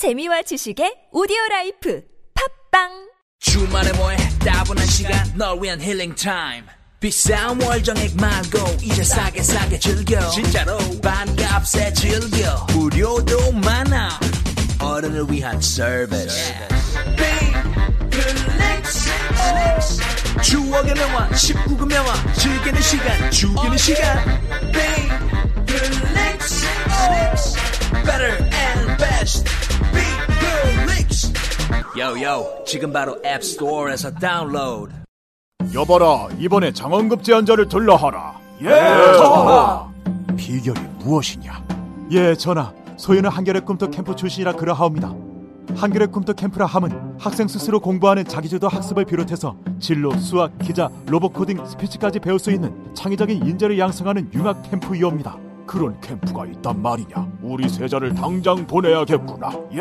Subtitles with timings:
[0.00, 2.00] 재미와 지식의 오디오 life.
[2.70, 2.88] 팟빵!
[3.38, 4.16] 주말에 뭐해?
[4.38, 6.64] 따분한 시간 널 위한 healing time.
[7.00, 10.26] 비싼 월정액 말고 이제 싸게 싸게 즐겨.
[10.30, 12.66] 진짜로 반값에 즐겨.
[12.72, 14.18] 무료도 많아.
[14.80, 16.54] 어른을 위한 서비스
[20.42, 24.40] 추억의 명화 19금 명화 즐기는 시간 죽이는 시간.
[28.02, 29.69] Better and best
[31.98, 34.92] 요요 지금 바로 앱스토어에서 다운로드
[35.74, 38.40] 여봐라 이번에 장원급제한 자를 들라 하라.
[38.62, 39.88] 예 전하!
[40.36, 41.64] 비결이 무엇이냐?
[42.12, 45.14] 예 전하 소녀는 한겨레 꿈터 캠프 출신이라 그러하옵니다.
[45.76, 51.64] 한겨레 꿈터 캠프라 함은 학생 스스로 공부하는 자기주도 학습을 비롯해서 진로, 수학, 기자, 로봇 코딩,
[51.64, 55.36] 스피치까지 배울 수 있는 창의적인 인재를 양성하는 융합 캠프이옵니다
[55.70, 57.28] 그런 캠프가 있단 말이냐?
[57.42, 59.52] 우리 세자를 당장 보내야겠구나.
[59.72, 59.78] 예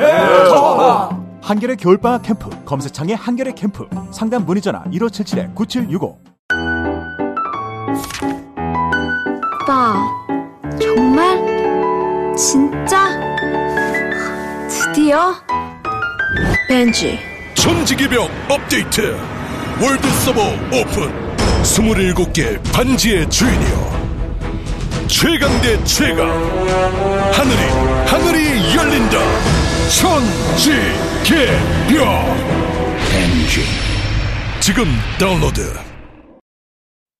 [0.48, 1.10] 전하!
[1.42, 3.88] 한겨레 겨울방학 캠프 검색창에 한겨레 캠프.
[4.12, 6.16] 상담 문의 전화 1577-9765
[9.64, 9.96] 오빠,
[10.80, 12.36] 정말?
[12.38, 13.10] 진짜?
[14.70, 15.34] 드디어?
[16.68, 17.18] 벤지,
[17.56, 19.18] 천지기병 업데이트.
[19.82, 21.30] 월드 서버 오픈.
[21.64, 24.09] 27개 반지의 주인이여
[25.10, 26.30] 최강 대 최강
[27.34, 27.62] 하늘이
[28.06, 29.18] 하늘이 열린다
[29.90, 31.98] 천지개병
[33.10, 33.64] 벤지
[34.60, 34.86] 지금
[35.20, 35.74] 다운로드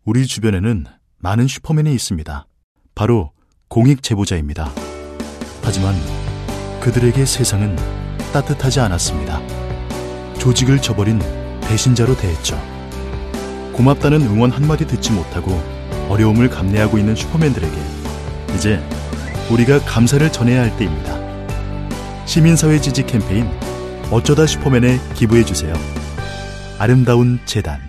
[0.06, 0.86] 우리 주변에는
[1.18, 2.46] 많은 슈퍼맨이 있습니다.
[2.94, 3.32] 바로
[3.70, 4.72] 공익 제보자입니다.
[5.64, 5.96] 하지만
[6.82, 7.76] 그들에게 세상은
[8.32, 9.42] 따뜻하지 않았습니다.
[10.38, 11.20] 조직을 저버린
[11.62, 12.56] 배신자로 대했죠.
[13.74, 15.79] 고맙다는 응원 한마디 듣지 못하고
[16.10, 17.74] 어려움을 감내하고 있는 슈퍼맨들에게
[18.56, 18.84] 이제
[19.50, 21.18] 우리가 감사를 전해야 할 때입니다.
[22.26, 23.50] 시민사회 지지 캠페인
[24.12, 25.74] 어쩌다 슈퍼맨에 기부해주세요.
[26.78, 27.89] 아름다운 재단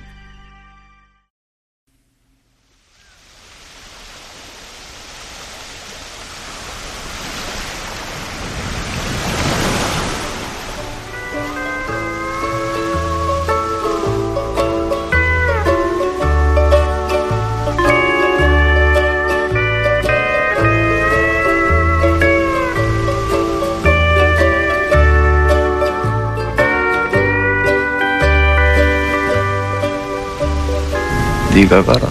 [31.71, 32.09] 네가 가라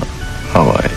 [0.53, 0.87] 하와이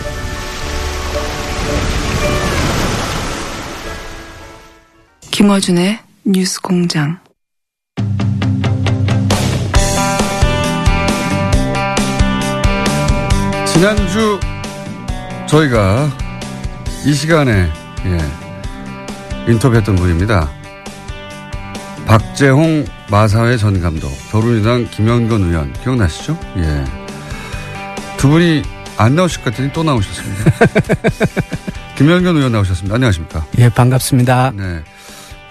[5.31, 7.19] 김어준의 뉴스 공장.
[13.67, 14.39] 지난주
[15.47, 16.09] 저희가
[17.05, 17.69] 이 시간에
[18.05, 20.49] 예, 인터뷰했던 분입니다.
[22.05, 26.39] 박재홍 마사회 전 감독, 더불어민주당 김영건 의원 기억나시죠?
[26.59, 27.02] 예.
[28.23, 28.63] 두 분이
[28.95, 30.51] 안 나오실 것 같더니 또 나오셨습니다.
[31.97, 32.95] 김영건 의원 나오셨습니다.
[32.95, 33.45] 안녕하십니까?
[33.57, 34.51] 예, 반갑습니다.
[34.55, 34.81] 네.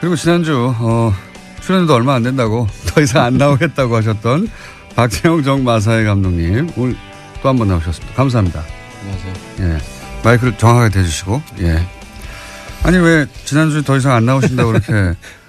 [0.01, 1.13] 그리고 지난주 어,
[1.61, 4.49] 출연도 얼마 안 된다고 더 이상 안 나오겠다고 하셨던
[4.97, 6.97] 박재홍 정마사회 감독님 오늘
[7.43, 8.15] 또 한 번 나오셨습니다.
[8.15, 8.65] 감사합니다.
[9.03, 9.35] 안녕하세요.
[9.61, 9.79] 예.
[10.25, 11.87] 마이크를 정확하게 대주시고, 예.
[12.85, 15.15] 아니, 왜 지난주에 더 이상 안 나오신다고 그렇게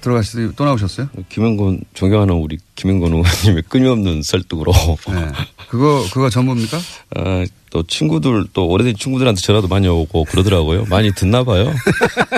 [0.00, 1.08] 들어가시더니 또 나오셨어요?
[1.28, 4.72] 김영건, 존경하는 우리 김영건 의원님의 끊임없는 설득으로.
[5.08, 5.32] 네.
[5.68, 6.78] 그거, 그거 전부입니까?
[7.16, 10.86] 아, 또 친구들, 또 오래된 친구들한테 전화도 많이 오고 그러더라고요.
[10.86, 11.72] 많이 듣나 봐요.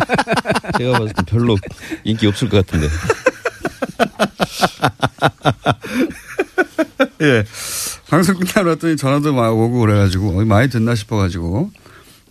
[0.78, 1.56] 제가 봤을 때 별로
[2.04, 2.88] 인기 없을 것 같은데.
[7.22, 7.44] 예.
[8.10, 11.70] 방송 끝나고 났더니 전화도 막 오고 그래가지고 많이 듣나 싶어가지고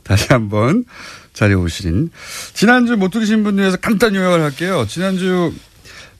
[0.03, 0.85] 다시 한번
[1.33, 2.11] 자리에 오신
[2.53, 4.85] 지난주 못 들으신 분 중에서 간단 요약을 할게요.
[4.87, 5.53] 지난주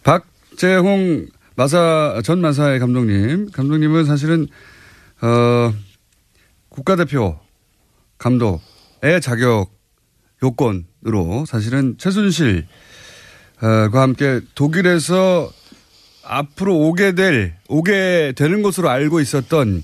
[0.03, 4.47] 박재홍 마사 전 마사의 감독님 감독님은 사실은
[5.22, 5.73] 어
[6.69, 7.39] 국가대표
[8.17, 9.72] 감독의 자격
[10.44, 12.67] 요건으로 사실은 최순실
[13.59, 15.52] 과 함께 독일에서
[16.23, 19.84] 앞으로 오게 될, 오게 되는 것으로 알고 있었던,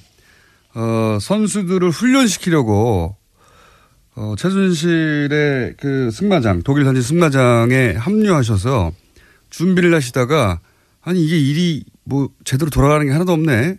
[0.75, 3.15] 어, 선수들을 훈련시키려고,
[4.19, 8.91] 어, 최순실의 그 승마장, 독일 현지 승마장에 합류하셔서
[9.51, 10.59] 준비를 하시다가,
[11.03, 13.77] 아니, 이게 일이 뭐 제대로 돌아가는 게 하나도 없네.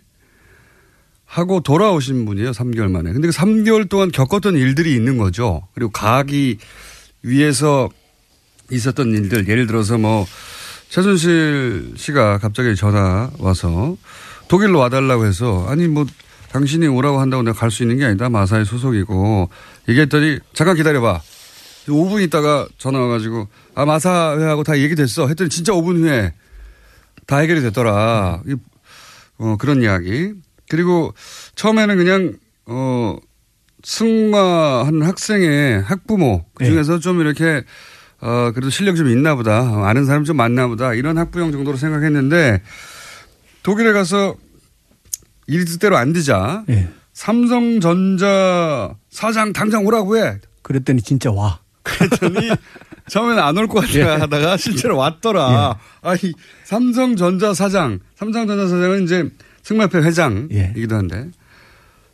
[1.25, 3.11] 하고 돌아오신 분이에요, 3개월 만에.
[3.11, 5.67] 근데 그 3개월 동안 겪었던 일들이 있는 거죠.
[5.75, 6.57] 그리고 가기
[7.21, 7.89] 위해서
[8.71, 10.25] 있었던 일들, 예를 들어서 뭐,
[10.87, 13.97] 최순실 씨가 갑자기 전화 와서
[14.47, 16.05] 독일로 와달라고 해서 아니 뭐
[16.51, 18.29] 당신이 오라고 한다고 내가 갈 수 있는 게 아니다.
[18.29, 19.49] 마사의 소속이고
[19.87, 21.21] 얘기했더니 잠깐 기다려봐.
[21.87, 26.33] 5분 있다가 전화 와가지고 아 마사회하고 다 얘기됐어 했더니 진짜 5분 후에
[27.25, 28.41] 다 해결이 됐더라.
[28.47, 28.55] 이-
[29.37, 30.33] 어, 그런 이야기.
[30.69, 31.13] 그리고
[31.55, 32.33] 처음에는 그냥
[32.65, 33.15] 어
[33.83, 37.63] 승마하는 학생의 학부모 그 중에서 좀 이렇게
[38.21, 41.77] 어 그래도 실력 좀 있나 보다 어, 아는 사람 좀 많나 보다 이런 학부형 정도로
[41.77, 42.61] 생각했는데
[43.63, 44.35] 독일에 가서
[45.49, 46.87] 일이 뜻대로 안 되자 예.
[47.13, 50.37] 삼성전자 사장 당장 오라고 해.
[50.61, 51.59] 그랬더니 진짜 와.
[51.83, 52.51] 그랬더니
[53.09, 54.03] 처음에는 안 올 것 같아 예.
[54.03, 55.77] 하다가 실제로 왔더라.
[56.01, 56.19] 아니
[56.63, 59.29] 삼성전자 사장, 삼성전자 사장은 이제
[59.63, 61.27] 승마협회 회장이기도 한데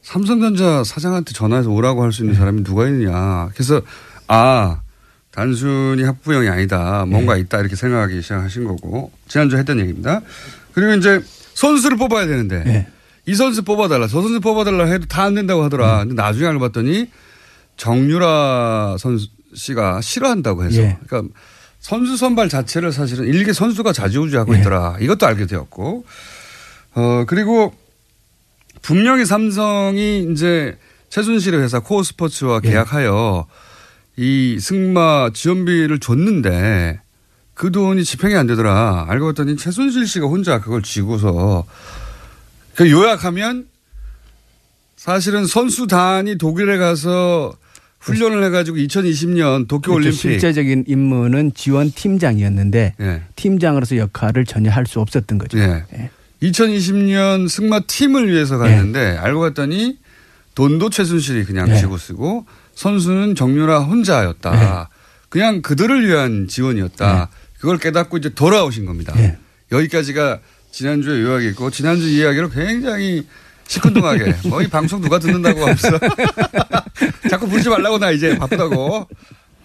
[0.01, 3.49] 삼성전자 사장한테 전화해서 오라고 할 수 있는 사람이 누가 있느냐.
[3.53, 3.81] 그래서
[4.27, 4.81] 아
[5.31, 7.05] 단순히 학부형이 아니다.
[7.05, 10.21] 뭔가 있다 이렇게 생각하기 시작하신 거고 지난주 에 했던 얘기입니다.
[10.73, 11.21] 그리고 이제
[11.55, 12.87] 선수를 뽑아야 되는데
[13.27, 15.99] 이 선수 뽑아달라, 저 선수 뽑아달라 해도 다 안 된다고 하더라.
[15.99, 17.09] 근데 나중에 알고 봤더니
[17.77, 20.81] 정유라 선수 씨가 싫어한다고 해서.
[20.81, 20.97] 예.
[21.07, 21.33] 그러니까
[21.79, 24.97] 선수 선발 자체를 사실은 일개 선수가 좌지우지하고 있더라.
[24.99, 26.05] 이것도 알게 되었고.
[26.95, 27.73] 어, 그리고
[28.81, 30.77] 분명히 삼성이 이제
[31.09, 33.45] 최순실의 회사 코어 스포츠와 계약하여
[34.17, 36.99] 이 승마 지원비를 줬는데
[37.53, 39.05] 그 돈이 집행이 안 되더라.
[39.09, 41.65] 알고 봤더니 최순실 씨가 혼자 그걸 쥐고서
[42.75, 43.67] 그 요약하면
[44.95, 47.55] 사실은 선수단이 독일에 가서
[47.99, 50.29] 훈련을 해가지고 2020년 도쿄올림픽 그렇죠.
[50.39, 53.21] 실제적인 임무는 지원 팀장이었는데 예.
[53.35, 55.57] 팀장으로서 역할을 전혀 할 수 없었던 거죠.
[55.57, 55.83] 예.
[56.43, 59.97] 2020년 승마 팀을 위해서 갔는데 알고 봤더니
[60.53, 61.79] 돈도 최순실이 그냥 예.
[61.79, 62.45] 쥐고 쓰고
[62.75, 64.89] 선수는 정유라 혼자였다.
[65.29, 67.29] 그냥 그들을 위한 지원이었다.
[67.59, 69.13] 그걸 깨닫고 이제 돌아오신 겁니다.
[69.71, 70.39] 여기까지가
[70.75, 73.25] 지난주에 요약이 있고 지난주 이야기로 굉장히
[73.65, 75.89] 시큰둥하게 뭐 이 방송 누가 듣는다고 하면서
[77.31, 79.07] 자꾸 부르지 말라고 나 이제 바쁘다고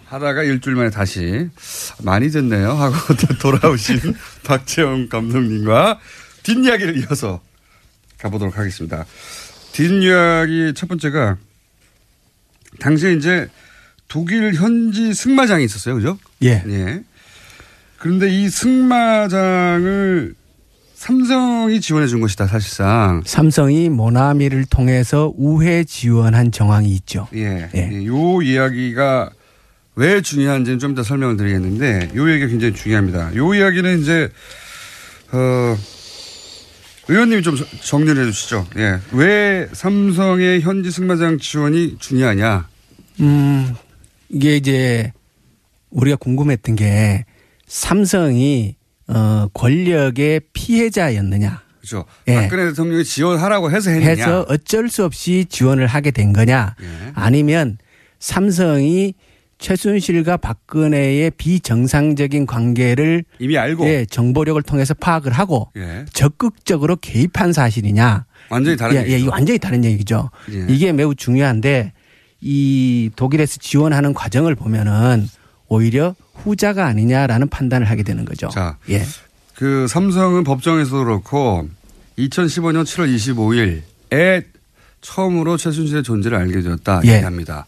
[0.05, 1.49] 하다가 일주일 만에 다시
[2.01, 3.99] 많이 듣네요 하고 또 돌아오신
[4.47, 5.99] 박재영 감독님과
[6.43, 7.41] 뒷이야기를 이어서
[8.17, 9.05] 가보도록 하겠습니다.
[9.73, 11.35] 뒷이야기 첫 번째가
[12.79, 13.49] 당시에 이제
[14.07, 15.95] 독일 현지 승마장이 있었어요.
[15.95, 16.17] 그죠?
[16.43, 16.63] 예.
[16.67, 17.03] 예.
[17.97, 20.35] 그런데 이 승마장을
[21.01, 23.23] 삼성이 지원해 준 것이다, 사실상.
[23.25, 27.27] 삼성이 모나미를 통해서 우회 지원한 정황이 있죠.
[27.33, 27.71] 예.
[27.73, 28.05] 예.
[28.05, 29.31] 요 이야기가
[29.95, 33.35] 왜 중요한지는 좀 이따 설명을 드리겠는데, 요 얘기가 굉장히 중요합니다.
[33.35, 34.29] 요 이야기는 이제,
[35.31, 35.75] 어,
[37.07, 38.67] 의원님이 좀 정리를 해 주시죠.
[38.77, 38.99] 예.
[39.11, 42.67] 왜 삼성의 현지 승마장 지원이 중요하냐?
[43.21, 43.73] 음,
[44.29, 45.13] 이게 이제
[45.89, 47.25] 우리가 궁금했던 게
[47.65, 48.75] 삼성이
[49.13, 51.61] 어, 권력의 피해자였느냐.
[51.81, 52.05] 그죠.
[52.27, 52.35] 예.
[52.35, 54.09] 박근혜 대통령이 지원하라고 해서 했느냐?
[54.09, 56.75] 해서 어쩔 수 없이 지원을 하게 된 거냐.
[56.81, 57.11] 예.
[57.15, 57.77] 아니면
[58.19, 59.15] 삼성이
[59.57, 66.05] 최순실과 박근혜의 비정상적인 관계를 이미 알고 예, 정보력을 통해서 파악을 하고 예.
[66.13, 68.25] 적극적으로 개입한 사실이냐.
[68.49, 69.25] 완전히 다른 예, 예, 얘기죠.
[69.25, 70.29] 이 완전히 다른 얘기죠.
[70.51, 70.65] 예.
[70.67, 71.93] 이게 매우 중요한데
[72.41, 75.27] 이 독일에서 지원하는 과정을 보면은
[75.67, 78.49] 오히려 후자가 아니냐라는 판단을 하게 되는 거죠.
[78.49, 79.03] 자, 예.
[79.55, 81.67] 그 삼성은 법정에서도 그렇고
[82.17, 84.43] 2015년 7월 25일에
[85.01, 87.15] 처음으로 최순실의 존재를 알게 되었다 예.
[87.15, 87.65] 얘기합니다.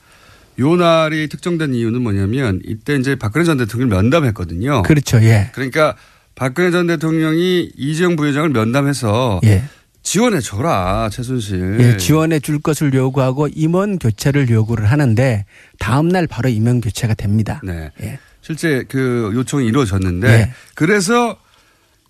[0.60, 4.84] 요 날이 특정된 이유는 뭐냐면 이때 이제 박근혜 전 대통령을 면담했거든요.
[4.84, 5.22] 그렇죠.
[5.24, 5.50] 예.
[5.54, 5.96] 그러니까
[6.36, 9.64] 박근혜 전 대통령이 이재용 부회장을 면담해서 예.
[10.04, 11.78] 지원해 줘라 최순실.
[11.80, 15.46] 예, 지원해 줄 것을 요구하고 임원 교체를 요구를 하는데
[15.80, 17.62] 다음 날 바로 임원 교체가 됩니다.
[17.64, 17.90] 네.
[18.02, 18.20] 예.
[18.44, 20.54] 실제 그 요청이 이루어졌는데 예.
[20.76, 21.38] 그래서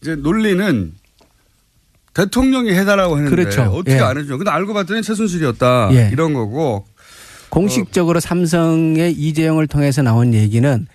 [0.02, 0.92] 이제 논리는
[2.16, 3.62] 대통령이 해달라고 했는데 그렇죠.
[3.62, 4.00] 어떻게 예.
[4.00, 4.38] 안 해줘?
[4.38, 6.10] 근데 알고 봤더니 최순실이었다 예.
[6.12, 6.86] 이런 거고
[7.50, 10.88] 공식적으로 삼성의 이재용을 통해서 나온 얘기는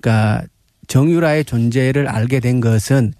[0.00, 0.46] 그러니까
[0.88, 3.12] 정유라의 존재를 알게 된 것은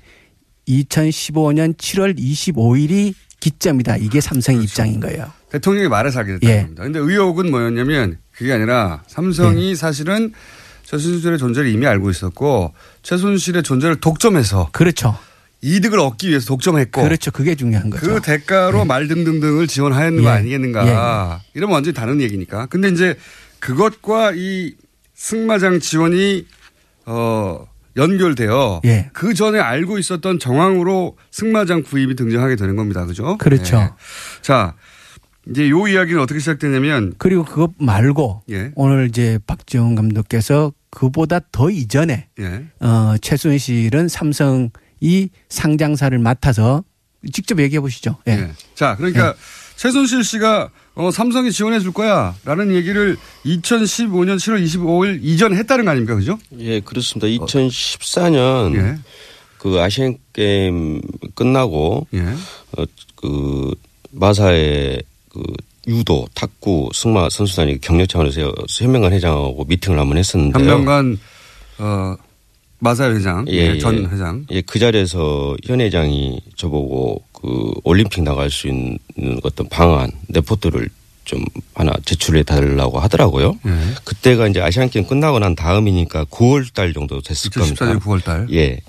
[0.67, 3.99] 2015년 7월 25일이 기점이다.
[3.99, 5.31] 이게 삼성의 입장인 거예요.
[5.51, 6.63] 대통령이 말해서 하게 됐다는 예.
[6.63, 6.83] 겁니다.
[6.85, 10.33] 근데 의혹은 뭐였냐면 그게 아니라 삼성이 사실은
[10.87, 15.19] 최순실의 존재를 이미 알고 있었고 최순실의 존재를 독점해서 그렇죠.
[15.61, 17.31] 이득을 얻기 위해서 독점했고 그렇죠.
[17.33, 18.07] 그게 중요한 거죠.
[18.07, 20.35] 그 대가로 말등등등을 지원하였는 거 예.
[20.35, 21.41] 아니겠는가.
[21.55, 22.67] 이러면 완전히 다른 얘기니까.
[22.67, 23.17] 근데 이제
[23.59, 24.75] 그것과 이
[25.15, 26.47] 승마장 지원이
[27.07, 27.67] 어
[27.97, 29.11] 연결되어 예.
[29.13, 33.07] 그 전에 알고 있었던 정황으로 승마장 구입이 등장하게 되는 겁니다.
[33.07, 33.37] 그죠?
[33.39, 33.77] 그렇죠.
[33.77, 33.91] 예.
[34.43, 34.75] 자,
[35.51, 38.73] 이제 요 이야기는 어떻게 시작되냐면 그리고 그것 말고 예.
[38.75, 42.65] 오늘 이제 박지원 감독께서 그보다 더 이전에 예.
[42.81, 46.83] 어, 최순실은 삼성이 상장사를 맡아서
[47.33, 48.17] 직접 얘기해 보시죠.
[48.29, 48.33] 예.
[48.33, 48.51] 예.
[48.75, 49.35] 자, 그러니까
[49.77, 55.91] 최순실 씨가 어, 삼성이 지원해 줄 거야 라는 얘기를 2015년 7월 25일 이전에 했다는 거
[55.91, 56.15] 아닙니까?
[56.15, 56.39] 그죠?
[56.59, 57.27] 예, 그렇습니다.
[57.29, 58.99] 2014년 예.
[59.59, 61.03] 그 아시안 게임
[61.35, 62.21] 끝나고 예.
[62.21, 62.85] 어,
[63.15, 63.75] 그
[64.11, 65.03] 마사의
[65.37, 65.43] 그
[65.89, 70.65] 유도, 탁구, 승마 선수단이 격려 차원에서 현명관 회장하고 미팅을 한번 했었는데요.
[70.65, 71.19] 현명관
[71.79, 72.17] 어,
[72.79, 74.47] 마사 회장, 예, 전 회장.
[74.51, 78.99] 예, 그 자리에서 현 회장이 저보고 그 올림픽 나갈 수 있는
[79.43, 80.89] 어떤 방안, 레포트를
[81.25, 83.59] 좀 하나 제출해 달라고 하더라고요.
[83.67, 83.71] 예.
[84.05, 87.99] 그때가 이제 아시안 게임 끝나고 난 다음이니까 9월 달 정도 됐을 2014년 겁니다.
[87.99, 88.47] 9월 달.
[88.53, 88.81] 예.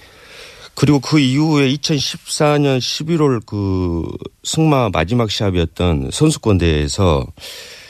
[0.77, 4.03] 그리고 그 이후에 2014년 11월 그
[4.43, 7.25] 승마 마지막 시합이었던 선수권 대회에서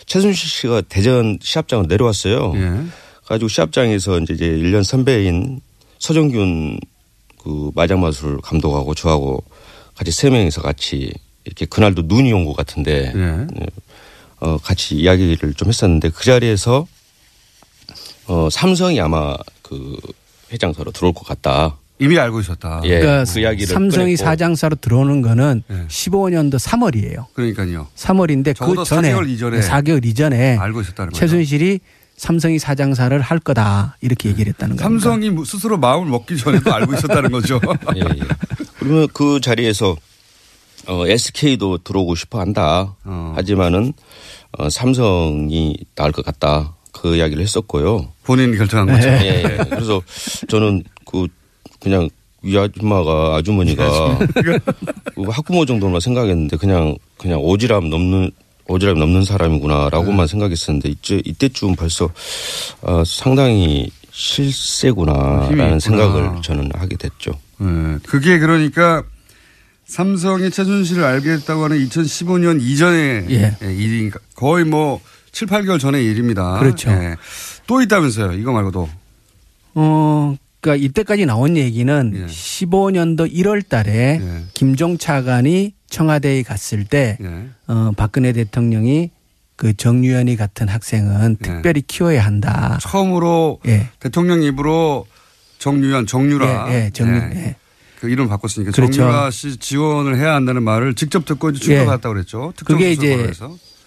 [0.06, 2.54] 최순실 씨가 대전 시합장으로 내려왔어요.
[2.56, 2.86] 예.
[3.26, 5.60] 가지고 시합장에서 이제 1년 선배인
[6.00, 6.80] 서정균
[7.44, 9.44] 그 마장마술 감독하고 저하고
[9.94, 11.12] 같이 세 명이서 같이
[11.44, 13.46] 이렇게 그날도 눈이 온 것 같은데 예.
[14.40, 16.88] 어 같이 이야기를 좀 했었는데 그 자리에서
[18.28, 19.98] 어 삼성이 아마 그
[20.54, 21.76] 회장사로 들어올 것 같다.
[22.00, 22.82] 이미 알고 있었다.
[22.84, 23.00] 예.
[23.00, 24.24] 그러니까 그 이야기를 삼성이 꺼냈고.
[24.24, 25.86] 사장사로 들어오는 거는 예.
[25.88, 27.26] 15년도 3월이에요.
[27.34, 27.88] 그러니까요.
[27.96, 31.20] 3월인데 적어도 그 전에 4개월 이전에 4개월 이전에 알고 있었다는 거죠.
[31.20, 31.80] 최순실이
[32.16, 34.84] 삼성이 사장사를 할 거다 이렇게 얘기를 했다는 겁니다.
[34.84, 37.60] 삼성이 뭐 스스로 마음을 먹기 전에도 알고 있었다는 거죠.
[37.96, 38.20] 예, 예.
[38.80, 39.96] 그러면 그 자리에서
[40.88, 42.96] 어, SK도 들어오고 싶어 한다.
[43.36, 43.94] 하지만은
[44.58, 46.74] 어, 삼성이 나을 것 같다.
[46.92, 48.08] 그 이야기를 했었고요.
[48.24, 49.08] 본인이 결정한 거죠.
[49.10, 49.58] 예, 예.
[49.70, 50.02] 그래서
[50.48, 51.28] 저는 그
[51.80, 52.10] 그냥
[52.44, 54.20] 이 아줌마가 아주머니가
[55.16, 58.32] 그 학부모 정도만 생각했는데 그냥 그냥 오지랖 넘는
[58.68, 60.32] 오지랖 넘는 사람이구나라고만 네.
[60.32, 62.10] 생각했었는데 이제 이때쯤 벌써
[62.82, 65.80] 어, 상당히 실세구나라는.
[65.80, 67.32] 생각을 저는 하게 됐죠.
[67.62, 68.00] 예.
[68.08, 69.04] 그게 그러니까
[69.86, 73.56] 삼성이 최순실을 알게 됐다고 하는 2015년 이전의 예.
[73.62, 75.00] 일이니까 거의 뭐
[75.32, 76.60] 7, 8개월 전의 일입니다.
[76.60, 76.90] 그렇죠.
[76.92, 77.16] 예.
[77.68, 78.34] 또 있다면서요.
[78.34, 78.90] 이거 말고도.
[79.76, 82.26] 어, 그러니까 이때까지 나온 얘기는 예.
[82.26, 84.22] 15년도 1월 달에
[84.54, 87.48] 김종 차관이 청와대에 갔을 때 예.
[87.68, 89.12] 어, 박근혜 대통령이
[89.56, 92.78] 그 정유연이 같은 학생은 특별히 키워야 한다.
[92.82, 93.90] 처음으로 예.
[94.00, 95.06] 대통령 입으로
[95.60, 96.68] 정유현, 정유라.
[96.70, 97.56] 예, 예, 정유- 예.
[98.00, 98.94] 그 이름 바꿨으니까 그렇죠.
[98.94, 101.78] 정유라 씨 지원을 해야 한다는 말을 직접 듣고 이제 예.
[101.78, 102.54] 출가 갔다고 그랬죠.
[102.66, 103.32] 그게 이제.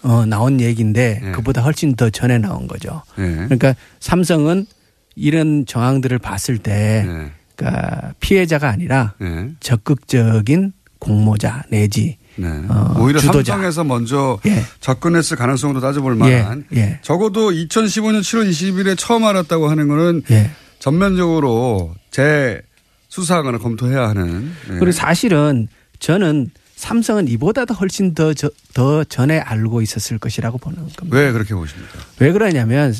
[0.03, 3.03] 어, 나온 얘기인데 그보다 훨씬 더 전에 나온 거죠.
[3.19, 3.23] 예.
[3.45, 4.65] 그러니까 삼성은
[5.15, 7.31] 이런 정황들을 봤을 때 예.
[7.55, 9.49] 그러니까 피해자가 아니라 예.
[9.59, 12.47] 적극적인 공모자 내지 네.
[12.69, 13.53] 어, 오히려 주도자.
[13.53, 14.39] 삼성에서 먼저
[14.79, 16.99] 접근했을 가능성도 따져볼 만한 예, 예.
[17.01, 20.51] 적어도 2015년 7월 20일에 처음 알았다고 하는 거는 예.
[20.79, 22.61] 전면적으로 재
[23.09, 24.73] 수사하거나 검토해야 하는 예.
[24.75, 25.67] 그리고 사실은
[25.99, 31.05] 저는 삼성은 이보다도 훨씬 더, 저- 더 전에 알고 있었을 것이라고 보는 겁니다.
[31.11, 31.99] 왜 그렇게 보십니까?
[32.19, 32.93] 왜 그러냐면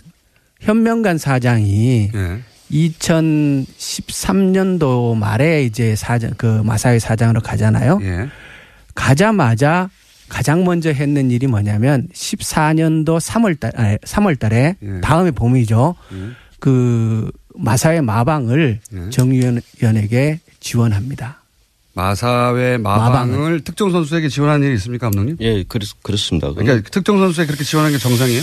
[0.61, 2.39] 현명관 사장이 예.
[2.71, 7.99] 2013년도 말에 이제 사장 그 마사회 사장으로 가잖아요.
[8.03, 8.29] 예.
[8.95, 9.89] 가자마자
[10.29, 15.01] 가장 먼저 했는 일이 뭐냐면 14년도 3월 달 아니, 3월 달에 예.
[15.01, 15.95] 다음에 봄이죠.
[16.11, 16.35] 음.
[16.59, 19.09] 그 마사회 마방을 예.
[19.09, 21.41] 정유연에게 지원합니다.
[21.93, 25.35] 마사회 마방을 특정 선수에게 지원하는 일이 있습니까, 감독님?
[25.41, 26.53] 예, 그렇, 그렇습니다.
[26.53, 28.41] 그러니까 특정 선수에 그렇게 지원하는 게 정상이에요?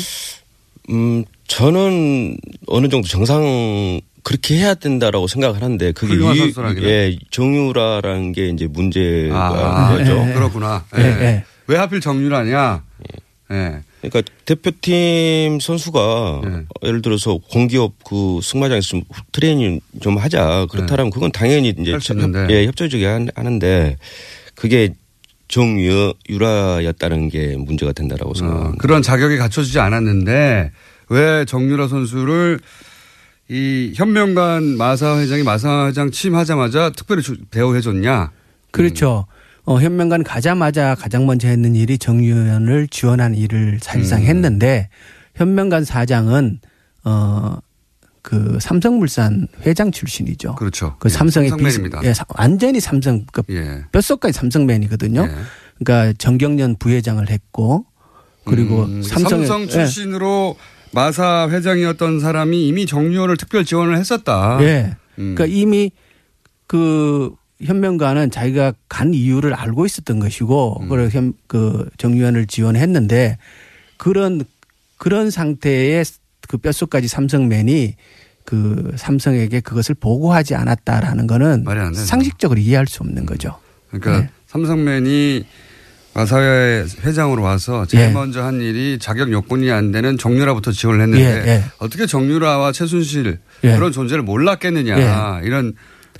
[0.90, 2.36] 음, 저는
[2.66, 6.14] 어느 정도 정상 그렇게 해야 된다라고 생각을 하는데 그게.
[6.82, 10.28] 예, 정유라라는 게 이제 문제가 아, 된 거죠.
[10.28, 10.34] 예.
[10.34, 10.84] 그렇구나.
[10.98, 11.06] 예, 예.
[11.06, 11.44] 예.
[11.66, 12.82] 왜 하필 정유라냐?
[13.50, 13.78] 예.
[14.02, 16.50] 그러니까 대표팀 선수가 네.
[16.84, 19.02] 예를 들어서 공기업 그 승마장에서 좀
[19.32, 21.92] 트레이닝 좀 하자 그렇다면 그건 당연히 이제 네.
[21.92, 22.50] 협-.
[22.50, 23.96] 예, 협조적이 한- 하는데
[24.54, 24.90] 그게
[25.48, 28.76] 정유라였다는 게 문제가 된다라고 어, 생각합니다.
[28.78, 30.70] 그런 자격이 갖춰지지 않았는데
[31.10, 32.60] 왜 정유라 선수를
[33.48, 38.30] 이 현명관 마사 회장이 마사 회장 취임하자마자 특별히 주- 대우해 줬냐?
[38.72, 39.26] 그렇죠.
[39.64, 44.26] 어, 현명관 가자마자 가장 먼저 했는 일이 정유연을 지원하는 일을 사실상 음.
[44.26, 44.88] 했는데
[45.34, 46.60] 현명관 사장은
[47.04, 47.56] 어,
[48.20, 50.56] 그 삼성물산 회장 출신이죠.
[50.56, 50.96] 그렇죠.
[50.98, 52.00] 그 예, 삼성의 삼성맨입니다.
[52.00, 53.84] 비스- 예, 사- 완전히 삼성 그 예.
[53.92, 55.26] 뼛속까지 삼성맨이거든요.
[55.78, 57.86] 그러니까 정경련 부회장을 했고
[58.44, 59.66] 그리고 음, 삼성의 삼성 예.
[59.68, 60.56] 출신으로
[60.92, 64.58] 마사 회장이었던 사람이 이미 정유호를 특별 지원을 했었다.
[64.62, 64.96] 예.
[65.18, 65.34] 음.
[65.34, 65.90] 그러니까 이미
[66.66, 70.88] 그 현명가는 자기가 간 이유를 알고 있었던 것이고 음.
[70.88, 73.38] 그래서 현- 그 정유현을 지원했는데
[73.96, 74.44] 그런
[74.96, 76.04] 그런 상태의
[76.48, 77.94] 그 뼛속까지 삼성맨이
[78.44, 82.04] 그 삼성에게 그것을 보고하지 않았다라는 거는 말이 안 되죠.
[82.04, 83.58] 상식적으로 이해할 수 없는 거죠.
[83.90, 84.30] 그러니까 네.
[84.46, 85.44] 삼성맨이
[86.22, 88.10] 마사회 회장으로 와서 제일 예.
[88.10, 91.64] 먼저 한 일이 자격 요건이 안 되는 정유라부터 지원을 했는데 예, 예.
[91.78, 93.74] 어떻게 정유라와 최순실 예.
[93.76, 95.74] 그런 존재를 몰랐겠느냐 이런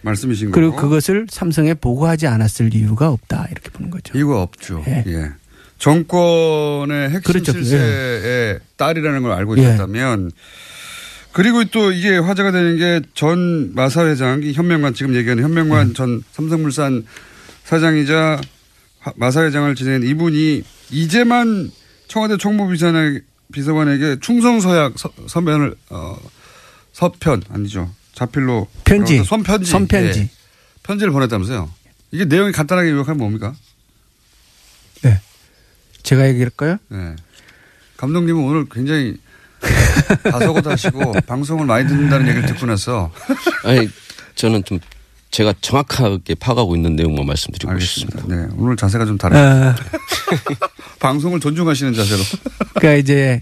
[0.04, 0.82] 말씀이신 그리고 거고.
[0.88, 4.16] 그것을 삼성에 보고하지 않았을 이유가 없다 이렇게 보는 거죠.
[4.16, 4.84] 이유가 없죠.
[4.86, 5.32] 예.
[5.78, 7.52] 정권의 핵심 그렇죠.
[7.52, 9.62] 실세의 딸이라는 걸 알고 예.
[9.62, 10.30] 있었다면
[11.32, 15.48] 그리고 또 이게 화제가 되는 게 전 마사 회장이 현명관 지금 얘기하는 음.
[15.48, 17.04] 현명관 전 삼성물산
[17.64, 18.40] 사장이자 하-
[19.16, 21.70] 마사 회장을 지낸 이분이 이제만
[22.08, 23.20] 청와대 총무비서관에게
[23.52, 26.18] 비서관에게 충성 서약 서, 서면을 어,
[26.92, 29.22] 서편 아니죠 자필로 편지.
[29.22, 30.20] 손편지 손편지.
[30.20, 30.30] 예.
[30.82, 31.70] 편지를 보냈다면서요.
[32.10, 33.54] 이게 내용이 간단하게 요약하면 뭡니까?
[36.02, 36.78] 제가 얘기할까요?
[36.88, 37.16] 네.
[37.98, 39.18] 감독님은 오늘 굉장히
[40.22, 43.12] 다소곳하시고 방송을 많이 듣는다는 얘기를 듣고 나서
[43.64, 43.90] 아니
[44.34, 44.78] 저는 좀
[45.38, 48.18] 제가 정확하게 파악하고 있는 내용만 말씀드리고 알겠습니다.
[48.18, 48.46] 싶습니다.
[48.48, 48.52] 네.
[48.58, 49.68] 오늘 자세가 좀 다르네요.
[49.68, 49.76] 아,
[50.98, 52.20] 방송을 존중하시는 자세로.
[52.74, 53.40] 그러니까 이제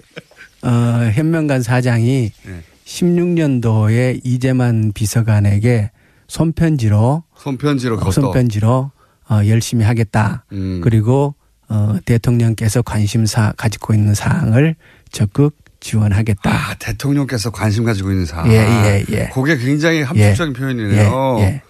[0.60, 0.68] 어,
[1.14, 2.62] 현명관 사장이 네.
[2.84, 5.90] 16년도에 이재만 비서관에게
[6.28, 8.10] 손편지로 손편지로 어.
[8.10, 8.90] 손편지로
[9.30, 10.44] 어, 열심히 하겠다.
[10.52, 10.82] 음.
[10.84, 11.34] 그리고
[11.70, 14.76] 어, 대통령께서 관심사 가지고 있는 사항을
[15.10, 16.50] 적극 지원하겠다.
[16.50, 18.50] 아, 대통령께서 관심 가지고 있는 사안.
[18.50, 19.30] 예, 예, 예.
[19.32, 21.36] 그게 굉장히 함축적인 표현이네요.
[21.38, 21.62] 예, 예.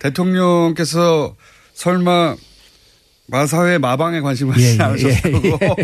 [0.00, 1.34] 대통령께서
[1.74, 2.36] 설마
[3.26, 5.58] 마사회 마방에 관심을 예, 가지지 예, 않으셨을 예, 거고.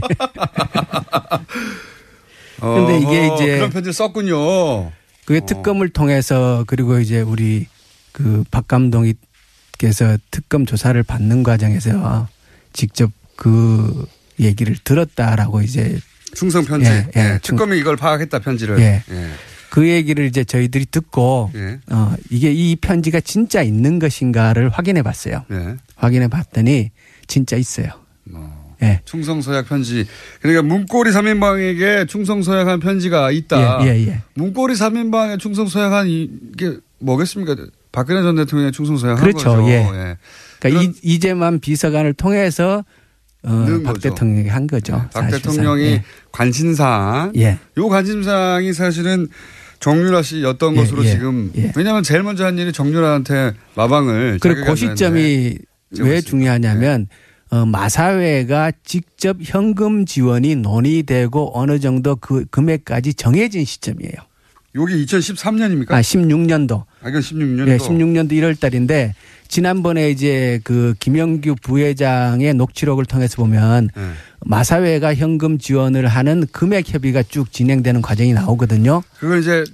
[2.61, 4.93] 근데 이게 어허, 이제 그런 편지를 썼군요.
[5.27, 7.67] 그게 특검을 통해서 그리고 이제 우리
[8.13, 12.29] 그 박 감독님께서 특검 조사를 받는 과정에서
[12.73, 14.07] 직접 그
[14.41, 15.99] 얘기를 들었다라고 이제
[16.35, 16.89] 충성 편지.
[16.91, 17.21] 예, 예.
[17.35, 18.79] 예, 특검이 이걸 파악했다 편지를.
[18.81, 19.03] 예.
[19.75, 19.81] 예.
[19.81, 21.81] 그 얘기를 이제 저희들이 듣고 예.
[21.91, 25.45] 어 이게 이 편지가 진짜 있는 것인가를 확인해 봤어요.
[25.49, 25.77] 네.
[25.97, 26.91] 확인해 봤더니
[27.27, 27.89] 진짜 있어요.
[28.83, 29.01] 예.
[29.05, 30.07] 충성서약 편지.
[30.41, 33.87] 그러니까 문고리 3인방에게 충성서약한 편지가 있다.
[33.87, 34.23] 예, 예, 예.
[34.35, 37.57] 문고리 3인방에 충성서약한 이게 뭐겠습니까?
[37.93, 39.57] 박근혜 전 대통령의 충성서약한 그렇죠.
[39.57, 39.69] 거죠.
[39.69, 40.17] 예.
[40.61, 42.85] 그러니까 이, 이재만 비서관을 통해서
[43.43, 44.09] 어, 박 거죠.
[44.11, 44.95] 대통령이 한 거죠.
[45.13, 45.53] 박 사실상.
[45.53, 46.05] 대통령이 예.
[46.33, 47.33] 관심사항.
[47.37, 47.59] 예.
[47.77, 49.29] 요 관심사항이 사실은
[49.85, 51.71] 정유라 씨였던 예, 것으로 예, 지금 예.
[51.77, 55.59] 왜냐하면 제일 먼저 한 일이 정유라한테 마방을 그리고 그 시점이
[55.99, 57.07] 왜 중요하냐면
[57.51, 64.15] 어, 마사회가 직접 현금 지원이 논의되고 어느 정도 그 금액까지 정해진 시점이에요.
[64.77, 65.93] 여기 2013년입니까?
[65.93, 66.85] 아, 16년도.
[67.03, 67.65] 아, 이건 16년도.
[67.65, 69.15] 네, 16년도 1월 달인데
[69.47, 74.11] 지난번에 이제 그 김영규 부회장의 녹취록을 통해서 보면 네.
[74.41, 79.03] 마사회가 현금 지원을 하는 금액 협의가 쭉 진행되는 과정이 나오거든요.
[79.21, 79.65] 그걸 이제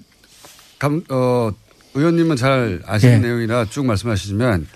[0.79, 1.51] 감, 어,
[1.95, 3.19] 의원님은 잘 아시는 예.
[3.19, 4.67] 내용이라 쭉 말씀하시지만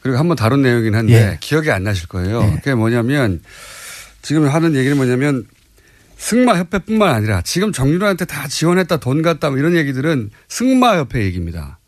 [0.00, 1.38] 그리고 한번 다룬 내용이긴 한데 예.
[1.40, 2.42] 기억이 안 나실 거예요.
[2.42, 2.56] 예.
[2.56, 3.40] 그게 뭐냐면
[4.22, 5.44] 지금 하는 얘기는 뭐냐면
[6.20, 11.78] 승마협회뿐만 아니라 지금 정유라한테 다 지원했다 돈 갔다 뭐 이런 얘기들은 승마협회 얘기입니다.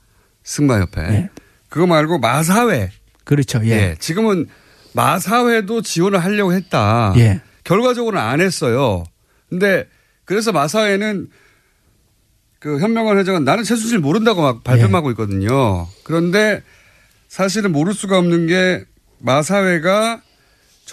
[0.43, 1.29] 승마협회.
[1.69, 2.91] 그거 말고 마사회.
[3.25, 3.61] 그렇죠.
[3.65, 3.71] 예.
[3.71, 3.97] 예.
[4.01, 4.49] 지금은
[4.95, 7.13] 마사회도 지원을 하려고 했다.
[7.19, 7.43] 예.
[7.65, 9.05] 결과적으로는 안 했어요.
[9.49, 9.87] 근데
[10.25, 11.29] 그래서 마사회는
[12.59, 15.13] 그 현명한 회장은 나는 최순실 모른다고 막 발뺌하고 예.
[15.13, 15.87] 있거든요.
[16.05, 16.63] 그런데
[17.29, 18.85] 사실은 모를 수가 없는 게
[19.19, 20.23] 마사회가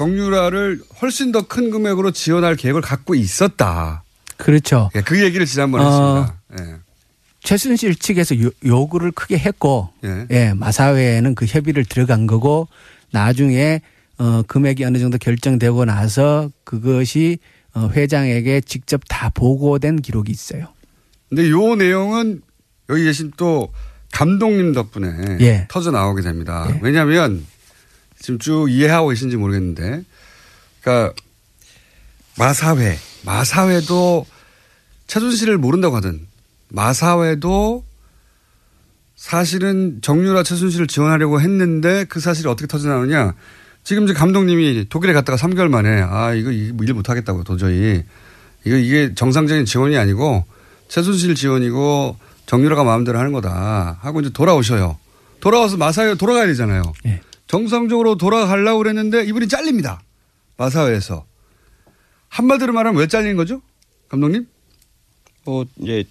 [0.04, 4.04] 정유라를 훨씬 더 큰 금액으로 지원할 계획을 갖고 있었다.
[4.38, 4.90] 그렇죠.
[4.96, 5.88] 예, 그 얘기를 지난번에 어,
[6.56, 6.70] 했습니다.
[6.72, 6.78] 예.
[7.44, 10.26] 최순실 측에서 요, 요구를 크게 했고 예.
[10.32, 12.70] 예, 마사회에는 그 협의를 들어간 거고
[13.12, 13.82] 나중에
[14.18, 17.40] 어 금액이 어느 정도 결정되고 나서 그것이
[17.74, 20.68] 어 회장에게 직접 다 보고된 기록이 있어요.
[21.28, 22.42] 근데 요 내용은
[22.90, 23.74] 여기 계신 또
[24.14, 25.68] 감독님 덕분에 예.
[25.70, 26.68] 터져 나오게 됩니다.
[26.82, 27.46] 왜냐하면
[28.20, 30.04] 지금 쭉 이해하고 계신지 모르겠는데,
[30.82, 31.14] 그러니까
[32.38, 34.26] 마사회, 마사회도
[35.08, 36.26] 최순실을 모른다고 하든
[36.70, 37.84] 마사회도
[39.16, 43.34] 사실은 정유라 최순실을 지원하려고 했는데 그 사실이 어떻게 터져 나오냐?
[43.84, 48.04] 지금 이제 감독님이 독일에 갔다가 3개월 만에 아 이거 일 못하겠다고 도저히
[48.64, 50.46] 이거 이게 정상적인 지원이 아니고
[50.88, 54.98] 최순실 지원이고 정유라가 마음대로 하는 거다 하고 이제 돌아오셔요.
[55.42, 56.82] 돌아와서 마사회 돌아가야 되잖아요.
[57.50, 60.02] 정상적으로 돌아가려고 그랬는데 이분이 잘립니다.
[60.58, 61.26] 마사회에서.
[62.30, 63.62] 한마디로 말하면 왜 잘리는 거죠?
[64.08, 64.48] 감독님?
[65.48, 66.04] 어, 이제,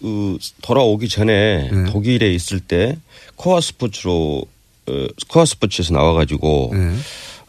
[0.00, 1.84] 그, 돌아오기 전에 네.
[1.92, 2.98] 독일에 있을 때
[3.36, 4.42] 코아 스포츠로,
[4.88, 6.96] 어, 코아 스포츠에서 나와가지고, 네.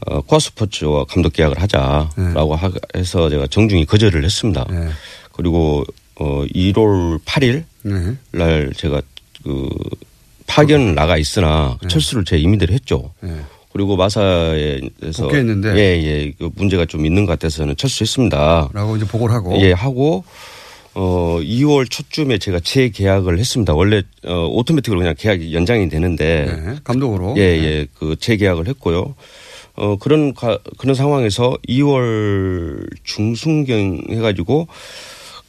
[0.08, 4.66] 어, 코아 스포츠와 감독 계약을 하자라고 하- 해서 제가 정중히 거절을 했습니다.
[4.70, 4.90] 네.
[5.32, 8.18] 그리고, 어, 1월 8일 네.
[8.32, 9.02] 날 제가
[9.46, 9.70] 그
[10.48, 13.14] 파견 나가 있으나 철수를 제 임의대로 했죠.
[13.22, 13.32] 네.
[13.72, 15.76] 그리고 마사에서 복귀했는데?
[15.76, 16.32] 예, 예.
[16.32, 18.70] 그 문제가 좀 있는 것 같아서는 철수했습니다.
[18.74, 19.56] 라고 이제 보고를 하고.
[19.62, 20.24] 예, 하고
[20.96, 23.76] 어 2월 초쯤에 제가 재계약을 했습니다.
[23.76, 27.36] 원래 어 오토매틱으로 그냥 계약이 연장이 되는데 네, 감독으로.
[27.38, 27.88] 예, 예.
[27.94, 29.14] 그 재계약을 했고요.
[29.76, 34.68] 어 그런 가, 그런 상황에서 2월 중순경 해 가지고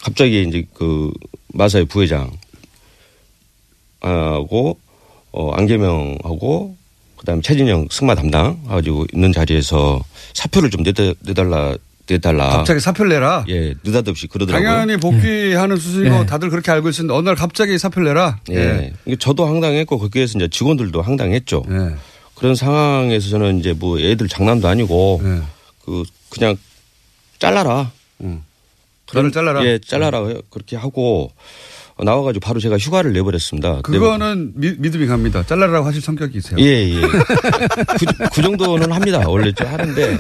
[0.03, 1.11] 갑자기 이제 그
[1.55, 2.31] 마사의 부회장
[4.01, 4.79] 하고
[5.33, 6.77] 어 안계명하고
[7.17, 10.03] 그다음에 최진영 승마 담당 가지고 있는 자리에서
[10.35, 11.75] 사표를 좀 내달, 내달라
[12.07, 12.49] 내달라.
[12.49, 13.45] 갑자기 사표를 내라.
[13.49, 14.67] 예, 느닷없이 그러더라고요.
[14.67, 16.27] 당연히 복귀하는 수순이고 예.
[16.27, 18.41] 다들 그렇게 알고 있었는데 어느 날 갑자기 사표를 내라.
[18.51, 18.95] 예.
[19.05, 21.65] 이게 저도 황당했고 거기에서 이제 직원들도 황당했죠.
[21.69, 21.97] 예.
[22.35, 25.43] 그런 상황에서 저는 이제 뭐 애들 장난도 아니고 예.
[25.85, 26.57] 그 그냥
[27.39, 27.93] 잘라라.
[29.13, 29.65] 너를 잘라라.
[29.67, 31.31] 예, 잘라라 그렇게 하고
[32.05, 33.81] 나와가지고 바로 제가 휴가를 내버렸습니다.
[33.83, 35.43] 그거는 미, 믿음이 갑니다.
[35.47, 36.59] 잘라라고 하실 성격이세요.
[36.61, 37.01] 예, 예.
[37.01, 39.23] 그, 그 정도는 합니다.
[39.27, 40.19] 원래 좀 하는데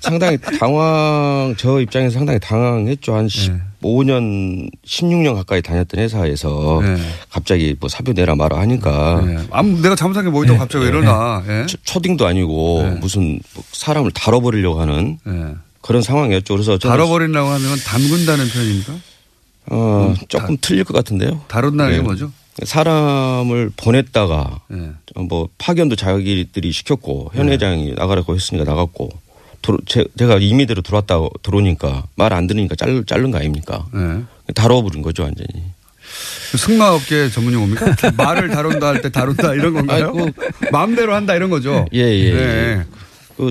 [0.00, 3.14] 상당히 당황, 저 입장에서 상당히 당황했죠.
[3.14, 6.96] 한 15년, 16년 가까이 다녔던 회사에서 네.
[7.30, 9.22] 갑자기 뭐 사표 내라 마라 하니까.
[9.50, 11.42] 아무 내가 잘못한 게뭐 있다고 갑자기 왜 이러나.
[11.48, 11.66] 예.
[11.66, 15.18] 초- 초딩도 아니고 무슨 뭐 사람을 다뤄버리려고 하는
[15.80, 16.54] 그런 상황이었죠.
[16.54, 18.94] 그래서 다뤄버린다고 하면 담근다는 표현입니까?
[19.70, 21.42] 어, 조금 틀릴 것 같은데요.
[21.48, 21.96] 다룬다는 네.
[21.98, 22.30] 게 뭐죠?
[22.64, 24.90] 사람을 보냈다가 네.
[25.14, 29.10] 어, 뭐 파견도 자기들이 시켰고 현 회장이 나가라고 했으니까 나갔고
[29.62, 33.86] 도로- 제, 가 임의대로 들어왔다 들어오니까 말 안 들으니까 잘, 자른 거 아닙니까?
[33.92, 34.22] 네.
[34.54, 35.48] 다뤄버린 거죠 완전히.
[36.52, 37.94] 그 승마업계 전문 용어입니까?
[38.16, 40.12] 말을 다룬다 할 때 다룬다 이런 건가요?
[40.16, 40.30] 아이고.
[40.70, 41.84] 마음대로 한다 이런 거죠?
[41.92, 42.32] 예, 예.
[42.32, 42.40] 네.
[42.40, 42.84] 예.
[43.36, 43.50] 그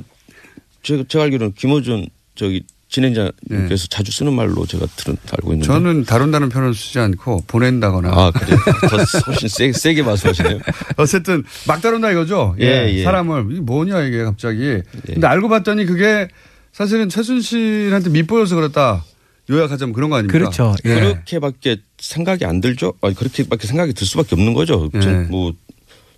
[0.81, 2.63] 제가, 제가 알기로는 김호준 저기
[2.95, 5.67] 진행자님께서 자주 쓰는 말로 제가 들은 알고 있는데.
[5.67, 5.73] 네.
[5.73, 8.09] 저는 다룬다는 표현을 쓰지 않고 보낸다거나.
[8.09, 8.57] 아, 그래요?
[8.89, 10.59] 더 훨씬 세, 세게 말씀하시네요.
[10.97, 12.55] 어쨌든 막 다룬다 이거죠?
[12.61, 13.03] 예, 예.
[13.03, 13.47] 사람을.
[13.51, 14.81] 이게 뭐냐 이게 갑자기.
[15.05, 16.29] 근데 알고 봤더니 그게
[16.71, 19.03] 사실은 최순실한테 밑보여서 그랬다.
[19.49, 20.39] 요약하자면 그런 거 아닙니까?
[20.39, 20.73] 그렇죠.
[20.85, 20.95] 예.
[20.95, 22.93] 그렇게밖에 생각이 안 들죠?
[23.01, 24.89] 아니, 그렇게밖에 생각이 들 수밖에 없는 거죠.
[24.95, 24.99] 예.
[25.01, 25.53] 전 뭐,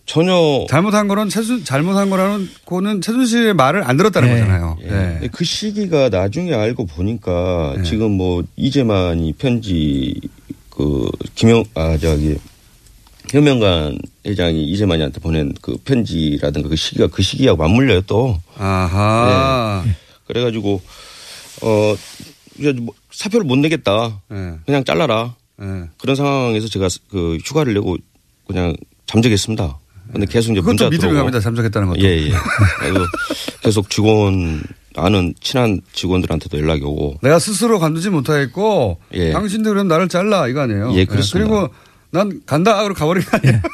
[0.07, 0.65] 전혀.
[0.69, 4.77] 잘못한 거는 최순, 잘못한 거라는 거는 최순실의 말을 안 들었다는 거잖아요.
[4.81, 4.85] 예.
[4.85, 4.89] 예.
[4.89, 10.19] 근데 그 시기가 나중에 알고 보니까 지금 뭐 이재만이 편지
[10.69, 12.37] 그 김영 아 저기
[13.29, 18.39] 현명관 회장이 이재만이한테 보낸 그 편지라든가 그 시기가 그 시기하고 맞물려요 또.
[18.57, 19.83] 아하.
[19.85, 19.91] 네.
[20.25, 20.81] 그래가지고
[21.63, 21.95] 어
[22.57, 24.21] 이제 뭐 사표를 못 내겠다.
[24.31, 24.53] 예.
[24.65, 25.35] 그냥 잘라라.
[25.61, 25.89] 예.
[25.97, 27.97] 그런 상황에서 제가 그 휴가를 내고
[28.47, 28.73] 그냥
[29.05, 29.79] 잠적했습니다.
[30.11, 31.17] 근데 계속 이제 그것도 문자 믿음이 들어오고.
[31.17, 31.39] 갑니다.
[31.39, 32.01] 잠적했다는 것도.
[32.01, 32.31] 예, 예.
[32.79, 33.05] 그래서
[33.61, 34.61] 계속 직원
[34.95, 37.19] 아는 친한 직원들한테도 연락이 오고.
[37.21, 39.31] 내가 스스로 관두지 못하겠고 예.
[39.31, 40.93] 당신들 그럼 나를 잘라 이거 아니에요?
[40.95, 41.49] 예, 그렇습니다.
[41.49, 41.73] 그리고
[42.11, 43.61] 난 간다 하고 가버린 거 아니에요?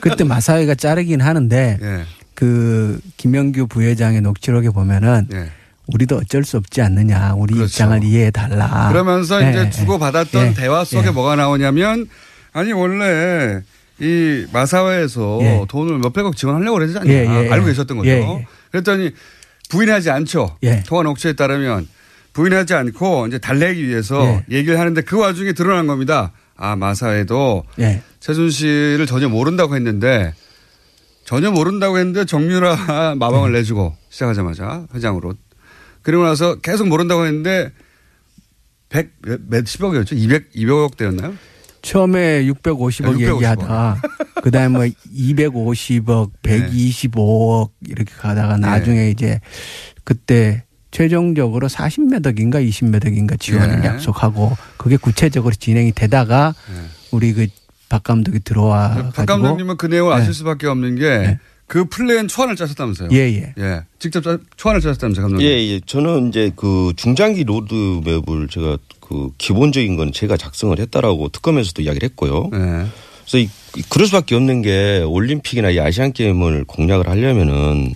[0.00, 2.04] 그때 마사회가 자르긴 하는데 예.
[2.34, 5.50] 그 김영규 부회장의 녹취록에 보면은 예.
[5.86, 7.34] 우리도 어쩔 수 없지 않느냐.
[7.36, 7.70] 우리 그렇죠.
[7.70, 8.88] 입장을 이해해 달라.
[8.90, 9.70] 그러면서 예, 이제 예.
[9.70, 10.54] 주고받았던 예.
[10.54, 11.10] 대화 속에 예.
[11.10, 12.06] 뭐가 나오냐면
[12.52, 13.60] 아니 원래
[14.00, 15.64] 이 마사회에서 예.
[15.68, 17.70] 돈을 몇백억 지원하려고 그러지 않냐 예, 예, 알고 예.
[17.70, 18.10] 계셨던 거죠.
[18.10, 18.46] 예, 예.
[18.72, 19.12] 그랬더니
[19.68, 20.56] 부인하지 않죠.
[20.64, 20.82] 예.
[20.86, 21.86] 통화 녹취에 따르면
[22.32, 24.44] 부인하지 않고 이제 달래기 위해서 예.
[24.56, 26.32] 얘기를 하는데 그 와중에 드러난 겁니다.
[26.56, 28.02] 아 마사회도 예.
[28.20, 30.34] 최순실을 전혀 모른다고 했는데
[31.24, 33.58] 전혀 모른다고 했는데 정유라 마방을 네.
[33.58, 35.34] 내주고 시작하자마자 회장으로
[36.02, 37.72] 그리고 나서 계속 모른다고 했는데
[38.90, 39.10] 100
[39.48, 40.14] 몇십억이었죠?
[40.14, 41.34] 200 200억 대였나요?
[41.84, 43.34] 처음에 650억 아, 650억.
[43.34, 44.02] 얘기하다가
[44.42, 46.66] 그다음에 뭐 250억, 네.
[46.68, 49.40] 125억 이렇게 가다가 나중에 이제
[50.04, 53.86] 그때 최종적으로 40몇 억인가 20몇 억인가 지원을 네.
[53.88, 56.54] 약속하고 그게 구체적으로 진행이 되다가
[57.10, 57.46] 우리 그
[57.88, 60.22] 박 감독이 들어와 박 가지고 감독님은 그 내용을 네.
[60.22, 63.08] 아실 수밖에 없는 게 그 플랜 초안을 짜셨다면서요?
[63.12, 63.80] 예, 예.
[63.98, 65.46] 직접 짜- 초안을 짜셨다면서요, 감독님?
[65.46, 65.80] 예, 예.
[65.86, 72.50] 저는 이제 그 중장기 로드맵을 제가 그 기본적인 건 제가 작성을 했다라고 특검에서도 이야기를 했고요.
[72.52, 72.58] 네.
[73.24, 77.94] 그래서 이, 이- 그럴 수밖에 없는 게 올림픽이나 이 아시안 게임을 공략을 하려면은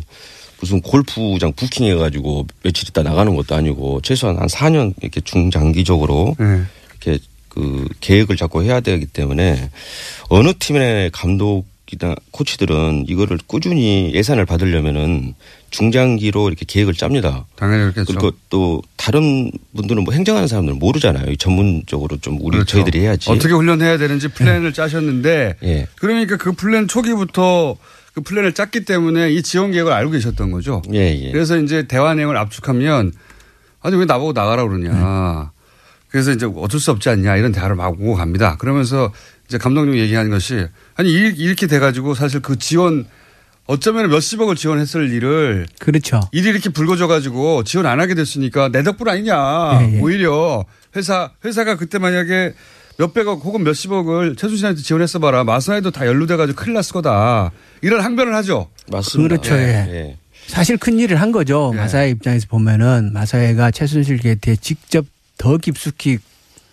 [0.61, 6.62] 무슨 골프장 부킹해 가지고 며칠 있다 나가는 것도 아니고 최소한 한 4년 이렇게 중장기적으로 네.
[7.02, 9.70] 이렇게 그 계획을 잡고 해야 되기 때문에
[10.31, 15.35] 어느 팀의 감독 이나 코치들은 이거를 꾸준히 예산을 받으려면은
[15.70, 17.46] 중장기로 이렇게 계획을 짭니다.
[17.57, 18.07] 당연히 그렇겠죠.
[18.07, 21.35] 그리고 또 다른 분들은 뭐 행정하는 사람들은 모르잖아요.
[21.37, 22.77] 전문적으로 좀 우리 그렇죠.
[22.77, 23.31] 저희들이 해야지.
[23.31, 25.87] 어떻게 훈련해야 되는지 플랜을 짜셨는데 예.
[25.96, 27.77] 그러니까 그 플랜 초기부터
[28.12, 30.83] 그 플랜을 짰기 때문에 이 지원 계획을 알고 계셨던 거죠.
[30.92, 31.33] 예, 예.
[31.33, 33.12] 그래서 이제 대화 내용을 압축하면
[33.81, 35.53] 아니 왜 나보고 나가라 그러냐.
[36.09, 38.57] 그래서 이제 어쩔 수 없지 않냐 이런 대화를 막 오고 갑니다.
[38.59, 39.12] 그러면서
[39.49, 43.07] 이제 감독님 얘기하는 것이 아니 이- 이렇게 돼가지고 사실 그 지원
[43.67, 46.21] 어쩌면 몇십억을 지원했을 일을 그렇죠.
[46.33, 49.79] 일이 이렇게 불거져가지고 지원 안 하게 됐으니까 내 덕분 아니냐.
[49.83, 50.01] 예, 예.
[50.01, 50.65] 오히려
[50.97, 52.55] 회사 회사가 그때 만약에
[52.99, 55.45] 몇백억 혹은 몇십억을 최순실한테 지원했어 봐라.
[55.45, 57.53] 마사에도 다 연루돼가지고 큰일 났을 거다.
[57.83, 58.69] 이런 항변을 하죠.
[58.91, 59.37] 맞습니다.
[59.37, 59.55] 그렇죠.
[59.55, 60.17] 예.
[60.47, 61.73] 사실 큰 일을 한 거죠.
[61.77, 65.05] 마사회 입장에서 보면은 마사회가 최순실 게이트에 직접
[65.37, 66.19] 더 깊숙이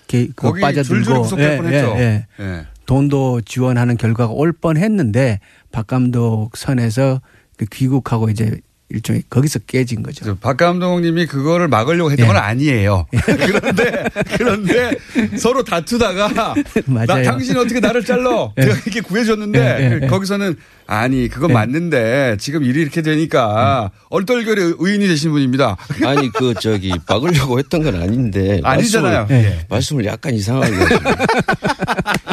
[0.08, 1.94] 게- 그 거기 빠져들고 구속될 뻔했죠.
[1.98, 2.28] 예.
[2.40, 2.66] 예.
[2.86, 5.40] 돈도 지원하는 결과가 올 뻔했는데
[5.72, 7.22] 박 감독 선에서
[7.58, 10.36] 그 귀국하고 이제 일종의 거기서 깨진 거죠.
[10.36, 12.28] 박 감독님이 그거를 막으려고 했던 예.
[12.28, 13.08] 건 아니에요.
[13.26, 14.06] 그런데
[14.38, 14.96] 그런데
[15.38, 16.28] 서로 다투다가
[16.86, 17.24] 나 맞아요.
[17.24, 18.52] 당신 어떻게 나를 잘라?
[18.58, 18.62] 예.
[18.62, 21.54] 내가 이렇게 구해줬는데 예, 예, 거기서는 아니 그건 예.
[21.56, 25.78] 맞는데 지금 일이 이렇게 되니까 얼떨결에 의인이 되신 분입니다.
[26.06, 29.26] 아니 그 저기 막으려고 했던 건 아닌데 아니잖아요.
[29.28, 29.66] 말씀을, 예.
[29.68, 30.76] 말씀을 약간 이상하게.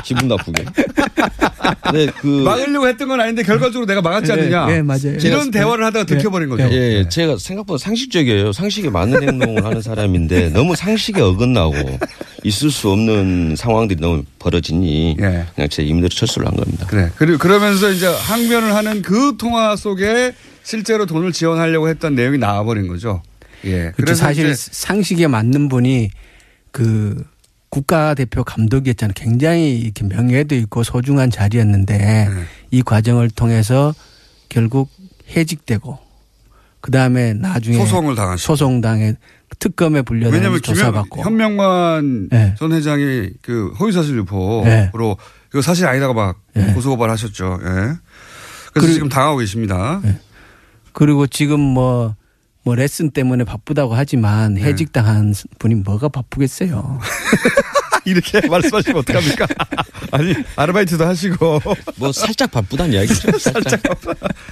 [0.05, 0.65] 기분 나쁘게.
[1.93, 4.67] 네, 그 막으려고 했던 건 아닌데 결과적으로 내가 막았지 예, 않느냐.
[4.77, 5.17] 예, 맞아요.
[5.23, 6.65] 이런 대화를 하다가 들켜버린 거죠.
[6.73, 8.53] 예, 제가 생각보다 상식적이에요.
[8.53, 11.99] 상식에 맞는 행동을 하는 사람인데 너무 상식에 어긋나고
[12.45, 16.87] 있을 수 없는 상황들이 너무 벌어지니 그냥 제 임대로 철수를 한 겁니다.
[16.89, 17.11] 그래.
[17.17, 23.23] 그리고 그러면서 이제 항변을 하는 그 통화 속에 실제로 돈을 지원하려고 했던 내용이 나와버린 거죠.
[23.65, 23.93] 예.
[23.97, 24.15] 그렇죠.
[24.15, 26.11] 사실 상식에 맞는 분이
[26.71, 27.25] 그
[27.73, 29.15] 국가대표 감독이었잖아요.
[29.17, 32.29] 굉장히 이렇게 명예도 있고 소중한 자리였는데 네.
[32.71, 33.95] 이 과정을 통해서
[34.51, 34.91] 결국
[35.35, 35.99] 해직되고
[36.83, 38.47] 그 다음에 나중에 소송을 당하시고.
[38.47, 39.15] 소송당해
[39.59, 42.55] 특검에 불려다니 왜냐하면 조사받고 현명만 네.
[42.59, 44.91] 전 회장이 그 허위사실 유포로 네.
[44.93, 46.43] 이거 사실 아니다가 막
[46.75, 47.59] 고소고발 하셨죠.
[47.63, 47.95] 예.
[48.75, 50.03] 그래서 지금 당하고 계십니다.
[50.93, 52.17] 그리고 지금 뭐,
[52.65, 54.63] 뭐 레슨 때문에 바쁘다고 하지만 네.
[54.63, 57.01] 해직당한 분이 뭐가 바쁘겠어요.
[58.05, 59.47] 이렇게 말씀하시면 어떡합니까?
[60.13, 61.61] 아니, 아르바이트도 하시고.
[61.97, 63.39] 뭐 살짝 바쁘다는 이야기죠.
[63.39, 63.81] 살짝.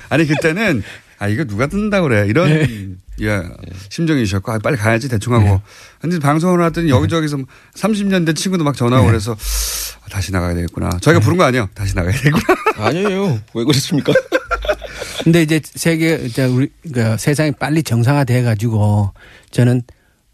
[0.08, 0.82] 아니, 그때는
[1.18, 2.26] 아, 이거 누가 듣는다 그래.
[2.26, 3.42] 이런 예,
[3.90, 5.60] 심정이셨고, 아, 빨리 가야지 대충 하고.
[6.00, 7.38] 근데 방송을 하더니 여기저기서
[7.74, 10.90] 30년 된 친구도 막 전화오고 그래서 아, 다시 나가야 되겠구나.
[11.00, 11.68] 저희가 부른 거 아니에요.
[11.74, 12.58] 다시 나가야 되겠구나.
[12.78, 13.38] 아니에요.
[13.54, 14.12] 왜 그랬습니까?
[15.24, 19.12] 근데 이제 세계, 이제 우리, 그 세상이 빨리 정상화돼 가지고
[19.50, 19.82] 저는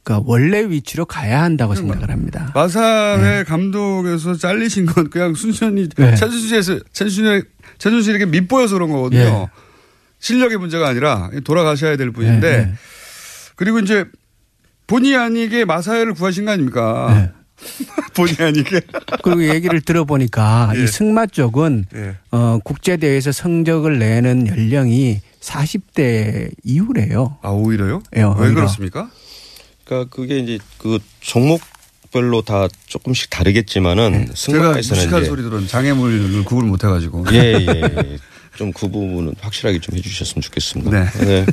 [0.05, 2.53] 그 원래 위치로 가야 한다고 생각을 합니다.
[2.55, 6.15] 마사회 감독에서 잘리신 건 그냥 순전히 네.
[6.15, 7.45] 최순실에서 최순실
[7.79, 9.21] 최순실에게 밉보여서 그런 거거든요.
[9.21, 9.49] 예.
[10.21, 12.73] 실력의 문제가 아니라 돌아가셔야 될 분인데 예, 예.
[13.57, 14.05] 그리고 이제
[14.87, 17.33] 본의 아니게 마사회를 구하신 거 아닙니까?
[18.15, 18.81] 본의 아니게.
[19.23, 20.85] 그리고 얘기를 들어보니까 예.
[20.85, 22.17] 이 승마 쪽은 예.
[22.31, 27.39] 어, 국제대회에서 성적을 내는 연령이 40대 이후래요.
[27.43, 28.03] 아 오히려요?
[28.17, 28.55] 예, 왜 오히려.
[28.55, 29.11] 그렇습니까?
[29.85, 31.61] 그러니까 그게 이제 그 종목
[32.13, 34.19] 별로 다 조금씩 다르겠지만은 네.
[34.27, 37.25] 제가 승마에서는 무식한 이제 소리 들은 장애물을 구분 못 해가지고.
[37.33, 38.19] 예, 예, 예.
[38.57, 40.91] 좀 그 부분은 확실하게 좀 해주셨으면 좋겠습니다.
[40.91, 41.25] 네.
[41.25, 41.47] 네.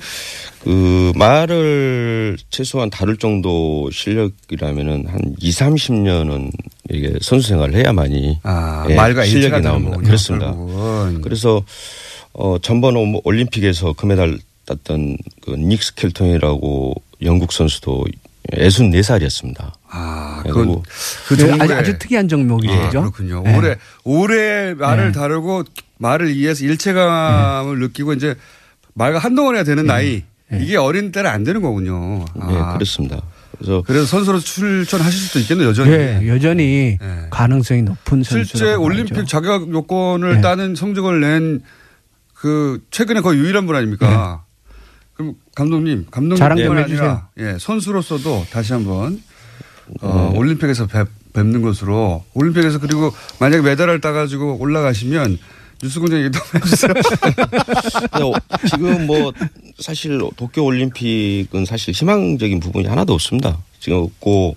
[0.64, 6.52] 그 말을 최소한 다룰 정도 실력이라면은 한 2, 30년은
[6.90, 9.92] 이게 선수 생활을 해야만이 아, 예, 말과 실력이 나옵니다.
[9.92, 10.46] 거군요, 그렇습니다.
[10.54, 11.22] 결국은.
[11.22, 11.64] 그래서
[12.34, 18.06] 어 전번 오- 올림픽에서 금메달 땄던 그 닉스 켈턴이라고 영국 선수도
[18.52, 19.72] 64살이었습니다.
[19.90, 20.84] 아, 그리고
[21.28, 22.74] 그 네, 아주, 아주 특이한 종목이죠.
[22.74, 23.42] 아, 그렇군요.
[23.44, 23.58] 네.
[23.58, 25.12] 올해 올해 말을 네.
[25.12, 25.64] 다루고
[25.98, 28.36] 말을 이해해서 일체감을 느끼고 이제
[28.94, 32.26] 말과 한동안 해야 되는 나이 이게 어린 때는 안 되는 거군요.
[32.40, 32.48] 아.
[32.52, 33.22] 네, 그렇습니다.
[33.58, 35.92] 그래서 그래서 선수로 출전하실 수도 있겠네요, 여전히.
[35.92, 36.98] 예, 여전히
[37.30, 39.28] 가능성이 높은 선수라고 실제 올림픽 봐야죠.
[39.28, 40.42] 자격 요건을 네.
[40.42, 41.62] 따는 성적을 낸
[42.44, 44.44] 그 최근에 거의 유일한 분 아닙니까?
[45.14, 49.22] 그럼 감독님, 감독님뿐만 좀 아니라 예, 선수로서도 다시 한번
[50.02, 55.38] 어, 올림픽에서 뵙, 뵙는 것으로 올림픽에서 그리고 만약에 메달을 따가지고 올라가시면
[55.84, 56.94] 뉴스공장 얘기 좀 해주세요.
[56.94, 58.32] 근데 어,
[58.70, 59.34] 지금 뭐
[59.80, 63.60] 사실 도쿄 올림픽은 사실 희망적인 부분이 하나도 없습니다.
[63.80, 64.56] 지금 없고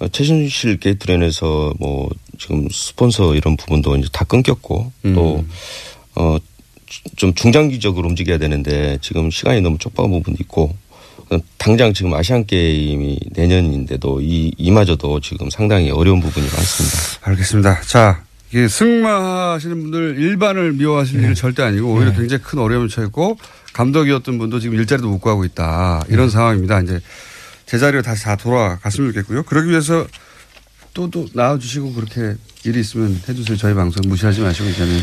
[0.00, 6.38] 어, 최순실 게이트랜에서 뭐 지금 스폰서 이런 부분도 이제 다 끊겼고 또어
[7.16, 10.74] 좀 중장기적으로 움직여야 되는데 지금 시간이 너무 촉박한 부분도 있고
[11.30, 16.98] 어, 당장 지금 아시안 게임이 내년인데도 이 이마저도 지금 상당히 어려운 부분이 많습니다.
[17.22, 17.80] 알겠습니다.
[17.82, 23.38] 자, 이게 승마하시는 분들 일반을 미워하실 일은 절대 아니고 오히려 굉장히 큰 어려움을 처했고
[23.72, 26.02] 감독이었던 분도 지금 일자리도 못 구하고 있다.
[26.08, 26.80] 이런 상황입니다.
[26.82, 27.00] 이제
[27.66, 29.42] 제자리로 다시 다 돌아갔으면 좋겠고요.
[29.44, 30.06] 그러기 위해서
[30.92, 33.56] 또 또 나와주시고 그렇게 일이 있으면 해주세요.
[33.56, 35.00] 저희 방송 무시하지 마시고 이제는.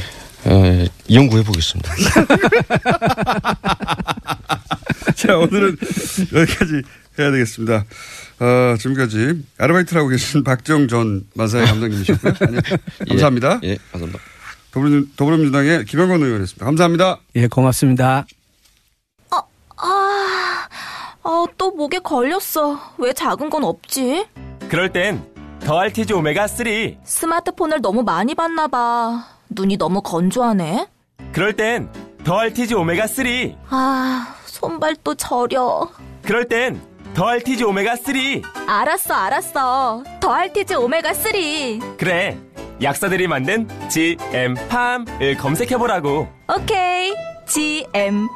[0.48, 1.94] 에, 연구해 보겠습니다.
[5.16, 5.78] 자, 오늘은
[6.34, 6.82] 여기까지
[7.20, 7.86] 해야 되겠습니다.
[8.40, 12.34] 어, 지금까지 아르바이트를 하고 계신 박정 전 마사의 감독님이셨고요.
[12.42, 12.62] 안녕.
[13.08, 13.60] 감사합니다.
[13.64, 14.20] 예, 예, 감사합니다.
[14.72, 16.66] 더불어- 더불어민주당의 김영건 의원이었습니다.
[16.66, 17.20] 감사합니다.
[17.36, 18.26] 예, 고맙습니다.
[19.84, 20.68] 아,
[21.24, 22.94] 아, 또 목에 걸렸어.
[22.98, 24.26] 왜 작은 건 없지?
[24.70, 25.24] 그럴 땐
[25.60, 26.66] 더 알티지 오메가 3.
[27.04, 29.28] 스마트폰을 너무 많이 봤나 봐.
[29.52, 30.88] 눈이 너무 건조하네.
[31.34, 31.90] 그럴 땐
[32.24, 33.26] 더알티지 오메가 3.
[33.70, 35.90] 아, 손발도 저려.
[36.24, 36.82] 그럴 땐
[37.14, 38.16] 더알티지 오메가 3.
[38.68, 40.04] 알았어, 알았어.
[40.20, 41.98] 더알티지 오메가 3.
[41.98, 42.38] 그래.
[42.82, 46.28] 약사들이 만든 GM팜을 검색해보라고.
[46.58, 47.14] 오케이.
[47.46, 48.28] GM팜.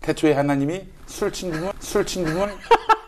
[0.00, 2.48] 태초에 하나님이 술친굼을 술친굼을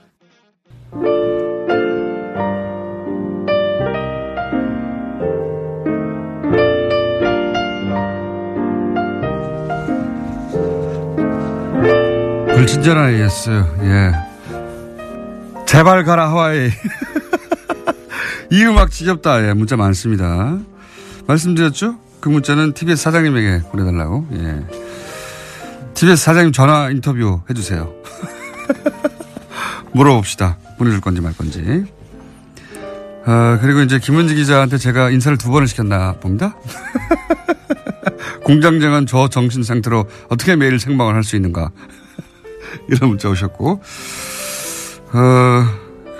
[12.61, 13.49] 불친절한 AS.
[13.81, 14.11] 예.
[15.65, 16.69] 제발 가라 하와이.
[18.51, 19.47] 이 음악 지겹다.
[19.47, 20.59] 예, 문자 많습니다.
[21.25, 21.97] 말씀드렸죠?
[22.19, 24.27] 그 문자는 TBS 사장님에게 보내달라고.
[24.33, 24.63] 예.
[25.95, 27.91] TBS 사장님 전화 인터뷰 해주세요.
[29.93, 30.57] 물어봅시다.
[30.77, 31.85] 보내줄 건지 말 건지.
[33.25, 36.55] 아, 그리고 이제 김은지 기자한테 제가 인사를 두 번을 시켰나 봅니다.
[38.45, 41.71] 공장장은 저 정신 상태로 어떻게 매일 생방을 할 수 있는가.
[42.89, 43.81] 이런 문자 오셨고.
[45.13, 45.65] 어,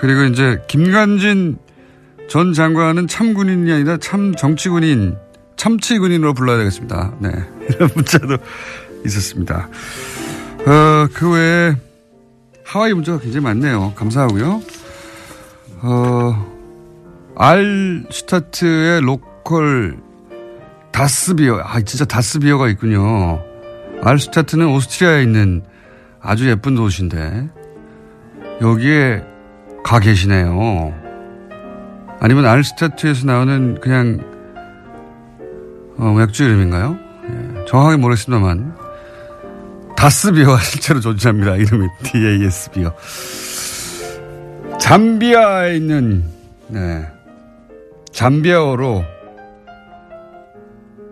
[0.00, 1.58] 그리고 이제 김관진
[2.28, 5.16] 전 장관은 참군인이 아니라 참 정치군인,
[5.56, 7.14] 참치군인으로 불러야 되겠습니다.
[7.18, 7.30] 네.
[7.68, 8.38] 이런 문자도
[9.04, 9.68] 있었습니다.
[10.66, 11.74] 어, 그 외에
[12.64, 13.92] 하와이 문자가 굉장히 많네요.
[13.94, 14.62] 감사하고요.
[15.82, 16.52] 어,
[17.36, 19.98] 알슈타트의 로컬
[20.92, 21.60] 다스비어.
[21.64, 23.42] 아, 진짜 다스비어가 있군요.
[24.02, 25.64] 알슈타트는 오스트리아에 있는
[26.22, 27.48] 아주 예쁜 도시인데,
[28.60, 29.24] 여기에
[29.84, 30.94] 가 계시네요.
[32.20, 34.20] 아니면 알슈타트에서 나오는 그냥,
[35.98, 36.96] 어, 맥주 이름인가요?
[37.24, 38.76] 예, 정확하게 모르겠습니다만,
[39.96, 41.56] 다스비어가 실제로 존재합니다.
[41.56, 42.94] 이름이 DAS비어.
[44.78, 46.24] 잠비아에 있는,
[46.68, 47.06] 네.
[48.12, 49.04] 잠비아어로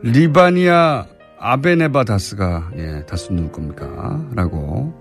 [0.03, 1.07] 리바니아
[1.41, 4.23] 아베네바 다스가 예, 다스 누울 겁니까?
[4.35, 4.93] 라고.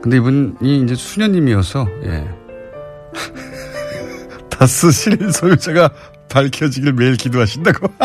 [0.00, 2.28] 근데 이분이 이제 수녀님이어서 예.
[4.48, 5.90] 다스 실인 소유자가
[6.28, 7.88] 밝혀지길 매일 기도하신다고.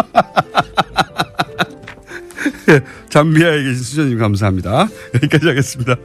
[2.70, 4.88] 예, 잠비아에 계신 수녀님 감사합니다.
[5.14, 5.96] 여기까지 하겠습니다.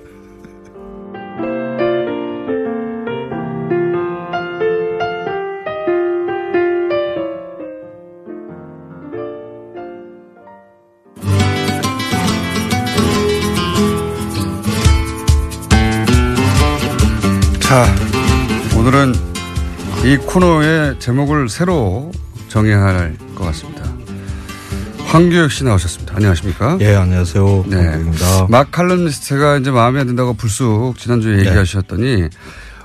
[17.70, 17.86] 자,
[18.76, 19.14] 오늘은
[20.04, 22.10] 이 코너의 제목을 새로
[22.48, 23.84] 정해야 할 것 같습니다.
[25.06, 26.16] 황교혁 씨 나오셨습니다.
[26.16, 26.78] 안녕하십니까?
[26.80, 27.64] 예, 안녕하세요.
[27.68, 27.76] 네.
[27.76, 28.46] 황교혁입니다.
[28.48, 32.28] 막 칼럼니스트가 이제 마음에 안 든다고 불쑥 지난주에 얘기하셨더니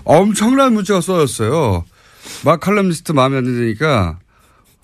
[0.04, 1.84] 엄청난 문자가 쏟아졌어요.
[2.44, 4.20] 막 칼럼니스트 마음에 안 드니까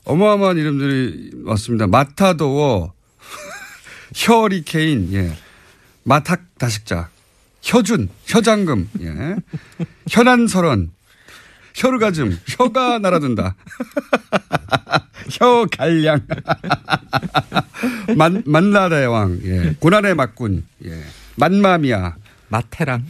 [0.06, 1.86] 어마어마한 이름들이 왔습니다.
[1.86, 2.92] 마타도어,
[4.16, 5.38] 혀리케인, 예.
[6.04, 7.10] 마탁 다식자,
[7.62, 9.36] 혀준, 혀장금, 예.
[10.10, 10.92] 현안설원,
[11.74, 13.56] 혀르가즘, 혀가 날아든다.
[15.32, 16.26] 혀갈량.
[18.18, 19.76] 만, 만나대왕, 예.
[19.80, 21.04] 고난의 막군, 예.
[21.36, 22.16] 만마미아.
[22.50, 23.06] 마테랑.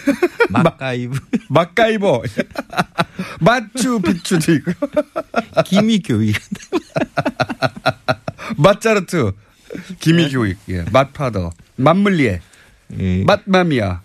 [0.48, 1.18] 막가이브.
[1.50, 2.22] 막가이버.
[3.40, 4.72] 마추 피추도 있고.
[5.66, 6.34] 기미교육.
[8.56, 9.32] 맛자르트.
[10.00, 10.56] 기미교육.
[10.70, 10.84] 예.
[10.90, 11.50] 맛파더.
[11.76, 12.40] 맛물리에.
[13.26, 14.00] 맛마미아.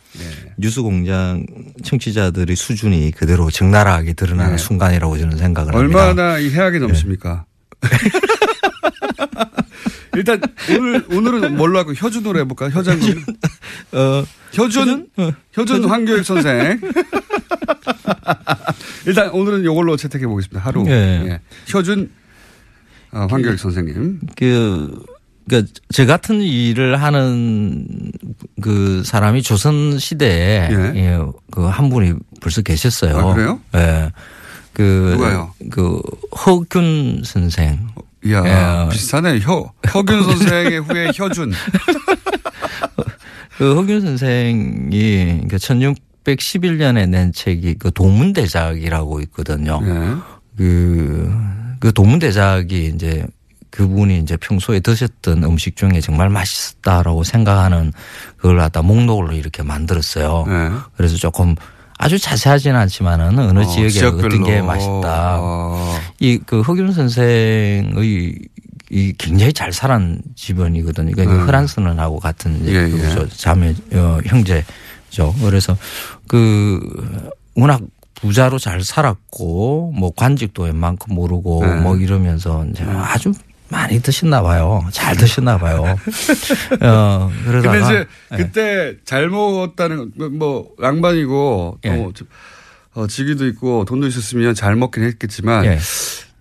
[0.57, 1.45] 뉴스공장
[1.83, 4.57] 청취자들의 수준이 그대로 적나라하게 드러나는 네.
[4.57, 6.05] 순간이라고 저는 생각을 합니다.
[6.05, 7.45] 얼마나 이 해악이 넘습니까?
[10.15, 10.39] 일단
[10.69, 12.69] 오늘 오늘은 뭘로 하고 혀준으로 해볼까?
[12.69, 13.23] 혀장군.
[13.93, 15.07] 어, 혀준
[15.53, 16.79] 혀준 황교익 선생.
[19.07, 20.59] 일단 오늘은 이걸로 채택해 보겠습니다.
[20.63, 20.83] 하루.
[20.83, 21.23] 네.
[21.25, 21.39] 예.
[21.65, 22.11] 혀준
[23.11, 24.19] 어, 황교익 선생님.
[24.35, 25.03] 그,
[25.49, 27.87] 그, 저 같은 일을 하는
[28.61, 31.19] 그 사람이 조선 시대에 예.
[31.51, 33.17] 그한 분이 벌써 계셨어요.
[33.17, 33.59] 아, 그래요?
[33.75, 34.11] 예.
[34.73, 35.53] 그 누가요?
[35.69, 36.01] 그
[36.45, 37.87] 허균 선생.
[38.25, 38.89] 이야 예.
[38.89, 39.39] 비슷하네.
[39.39, 41.51] 혀 허균 선생의 후에 혀준.
[43.57, 49.79] 그 흑윤 선생이 그 1611년에 낸 책이 그 도문대작이라고 있거든요.
[49.81, 50.15] 네.
[50.57, 51.31] 그,
[51.79, 53.25] 그 도문대작이 이제
[53.73, 57.91] 그분이 이제 평소에 드셨던 음식 중에 정말 맛있었다라고 생각하는
[58.37, 60.45] 그걸 갖다 목록으로 이렇게 만들었어요.
[60.47, 60.69] 네.
[60.95, 61.55] 그래서 조금
[61.97, 64.27] 아주 자세하지는 않지만은 어느 어, 지역에 지역별로.
[64.27, 65.37] 어떤 게 맛있다.
[65.41, 65.99] 어.
[66.19, 68.35] 이그 흑윤 선생의
[68.91, 71.13] 이 굉장히 잘 살은 집안이거든요.
[71.13, 71.47] 그러니까 음.
[71.47, 73.09] 흐란스는하고 같은 예, 그 예.
[73.09, 75.33] 저 자매 어, 형제죠.
[75.41, 75.75] 그래서
[76.27, 76.79] 그
[77.55, 77.81] 워낙
[78.13, 81.75] 부자로 잘 살았고 뭐 관직도 웬만큼 모르고 네.
[81.81, 83.33] 뭐 이러면서 이제 아주
[83.73, 84.85] 많이 드셨나 봐요.
[84.91, 85.97] 잘 드셨나 봐요.
[86.81, 88.37] 어 그러다가 근데 이제 예.
[88.37, 91.95] 그때 잘 먹었다는 건뭐 양반이고 또 예.
[91.95, 92.25] 뭐 저-
[92.95, 95.79] 어, 직위도 있고 돈도 있었으면 잘 먹긴 했겠지만 예.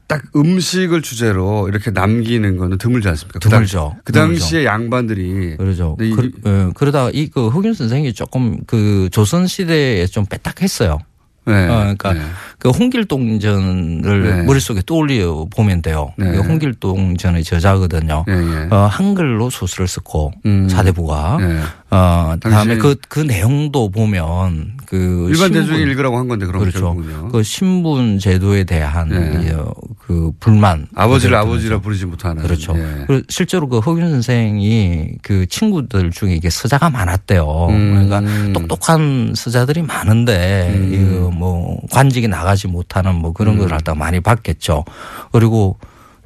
[0.06, 3.38] 딱 음식을 주제로 이렇게 남기는 거는 드물지 않습니까?
[3.38, 3.96] 그 당- 드물죠.
[4.04, 5.96] 그 당시에 양반들이 그러죠.
[5.96, 10.98] 근데 이- 그, 예, 그러다가 이 그 흑윤 선생이 조금 그 조선 시대에 좀 빼딱했어요.
[11.44, 11.68] 네.
[11.68, 12.14] 어, 그러니까
[12.58, 14.42] 그 홍길동전을 네.
[14.42, 16.12] 머릿속에 떠올려 보면 돼요.
[16.16, 16.30] 네.
[16.30, 18.24] 그 홍길동전의 저자거든요.
[18.28, 18.68] 예, 예.
[18.70, 20.68] 어, 한글로 소설을 썼고 음.
[20.68, 21.60] 사대부가 네.
[21.94, 26.80] 어, 다음에 그, 그 내용도 보면 그 일반 대중이 읽으라고 한 건데 그럼 그렇죠.
[26.80, 27.28] 결국은요.
[27.28, 29.46] 그 신분 제도에 대한 네.
[29.46, 32.42] 이, 어, 그 불만 아버지를 아버지라 부르지 못하는.
[32.42, 32.74] 그렇죠.
[32.76, 33.04] 예.
[33.06, 37.66] 그리고 실제로 그 허균 선생이 그 친구들 중에 이게 서자가 많았대요.
[37.68, 38.08] 음.
[38.08, 40.92] 그러니까 똑똑한 서자들이 많은데 음.
[40.94, 44.86] 이거 뭐 관직이 나가지 못하는 뭐 그런 걸 갖다 많이 봤겠죠.
[45.30, 45.76] 그리고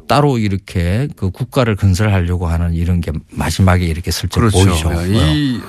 [0.07, 4.59] 따로 이렇게 그 국가를 건설하려고 하는 이런 게 마지막에 이렇게 슬쩍 그렇죠.
[4.59, 4.89] 보이죠.
[4.89, 5.07] 어.
[5.07, 5.61] 이,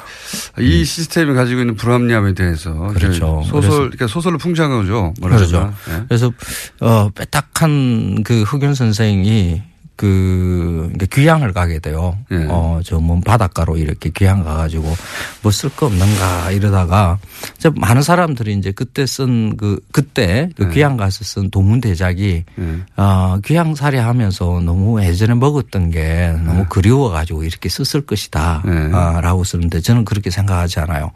[0.59, 3.43] 이 시스템이 가지고 있는 불합리함에 대해서 그렇죠.
[3.47, 5.13] 소설, 그러니까 소설을 풍자한 거죠.
[5.21, 5.73] 그렇죠.
[5.89, 6.03] 예.
[6.07, 6.31] 그래서
[6.79, 9.61] 어 빼딱한 그 흑윤 선생이
[9.97, 12.15] 그 귀향을 가게 돼요.
[12.31, 12.45] 예.
[12.47, 14.95] 어저 뭐 바닷가로 이렇게 귀향 가가지고
[15.41, 17.17] 뭐 쓸 거 없는가 이러다가
[17.57, 20.69] 이제 많은 사람들이 이제 그때 쓴 그 그때 그 예.
[20.69, 22.79] 귀향 가서 쓴 도문 대작이 예.
[22.95, 26.65] 어 귀향 살이 하면서 너무 예전에 먹었던 게 너무 예.
[26.69, 31.11] 그리워가지고 이렇게 썼을 것이다라고 쓰는데 저는 그렇게 생각하지 않아요.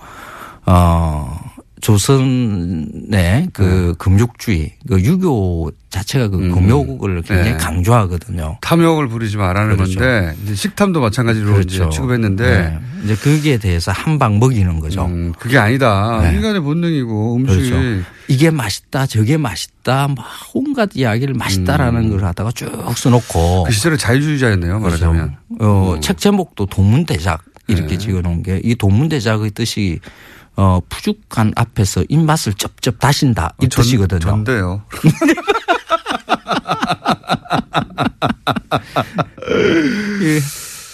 [0.66, 1.40] 어.
[1.82, 7.58] 조선의 그 금욕주의, 그 유교 자체가 그 금욕을 굉장히 네.
[7.58, 8.58] 강조하거든요.
[8.62, 10.00] 탐욕을 부리지 말라는 그렇죠.
[10.00, 12.80] 건데 이제 식탐도 마찬가지로 이제 취급했는데 네.
[13.04, 15.06] 이제 거기에 대해서 한 방 먹이는 거죠.
[15.06, 16.20] 음, 그게 아니다.
[16.22, 16.36] 네.
[16.36, 18.04] 인간의 본능이고 음식이 그렇죠.
[18.28, 20.18] 이게 맛있다, 저게 맛있다, 막
[20.54, 23.64] 온갖 이야기를 맛있다라는 걸 하다가 쭉 써놓고.
[23.64, 23.66] 음.
[23.66, 24.80] 그 시절에 자유주의자였네요.
[24.80, 25.36] 말하자면.
[25.60, 27.98] 어, 책 제목도 도문대작 이렇게 네.
[27.98, 30.00] 지어놓은 게 이 도문대작의 뜻이
[30.62, 34.20] 어, 푸죽한 앞에서 입맛을 쩝쩝 다신다 이 전- 뜻이거든요.
[34.20, 34.84] 전데요.
[40.22, 40.40] 예,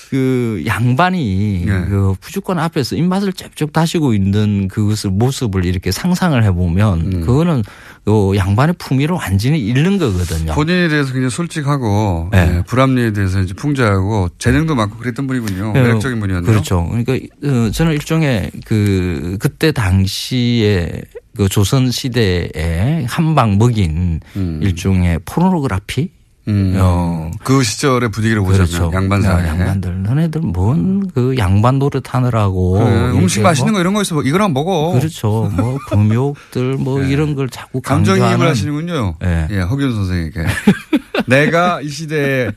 [0.09, 1.86] 그 양반이 예.
[1.89, 7.22] 그 푸주권 앞에서 입맛을 쩍쩍 다시고 있는 그것을 모습을 이렇게 상상을 해보면 음.
[7.26, 7.63] 그거는
[8.08, 10.53] 그 양반의 품위를 완전히 잃는 거거든요.
[10.53, 12.55] 본인에 대해서 굉장히 솔직하고 네.
[12.60, 15.74] 예, 불합리에 대해서 이제 풍자하고 재능도 많고 그랬던 분이군요.
[15.76, 16.49] 예, 매력적인 분이었네요.
[16.49, 16.88] 그렇죠.
[16.88, 21.01] 그러니까 어, 저는 일종의 그 그때 당시에
[21.36, 24.22] 그 조선 시대에 한방 먹인
[24.62, 26.10] 일종의 포르노그라피.
[26.48, 26.76] 음.
[26.80, 28.91] 어, 그 시절의 분위기를 보자면 그렇죠.
[28.93, 29.43] 양반 사회.
[29.43, 34.02] 야, 양반들 너네들 뭔 그 양반 노릇 하느라고 그래, 음식 맛있는 뭐 거 이런 거
[34.02, 34.22] 있어.
[34.22, 34.93] 이거랑 먹어.
[34.93, 35.52] 그렇죠.
[35.56, 39.16] 뭐 금욕들 뭐 이런 걸 자꾸 감정이입을 하시는군요.
[39.24, 39.48] 예.
[39.52, 40.45] 예, 허균 선생에게.
[41.28, 42.52] 내가 이 시대에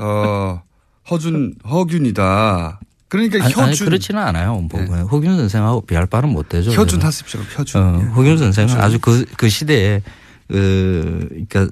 [0.00, 0.62] 어
[1.10, 2.80] 허준 허균이다.
[3.08, 4.56] 그러니까 아니, 혀준 아니, 그렇지는 않아요.
[4.70, 4.80] 뭐
[5.10, 6.70] 허균 선생하고 비할 바는 못 되죠.
[6.70, 7.02] 혀준.
[7.02, 7.40] 하십시오.
[7.54, 7.82] 혀준.
[7.82, 8.06] 어, 예.
[8.10, 8.80] 허균 선생은 혀준.
[8.84, 10.00] 아주 그, 그 시대에
[10.48, 11.68] 그, 그러니까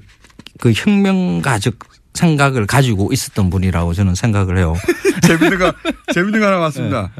[0.61, 1.73] 그 혁명가적
[2.13, 4.75] 생각을 가지고 있었던 분이라고 저는 생각을 해요.
[5.25, 5.73] 재밌는 거
[6.13, 7.11] 재밌는 거 하나 왔습니다.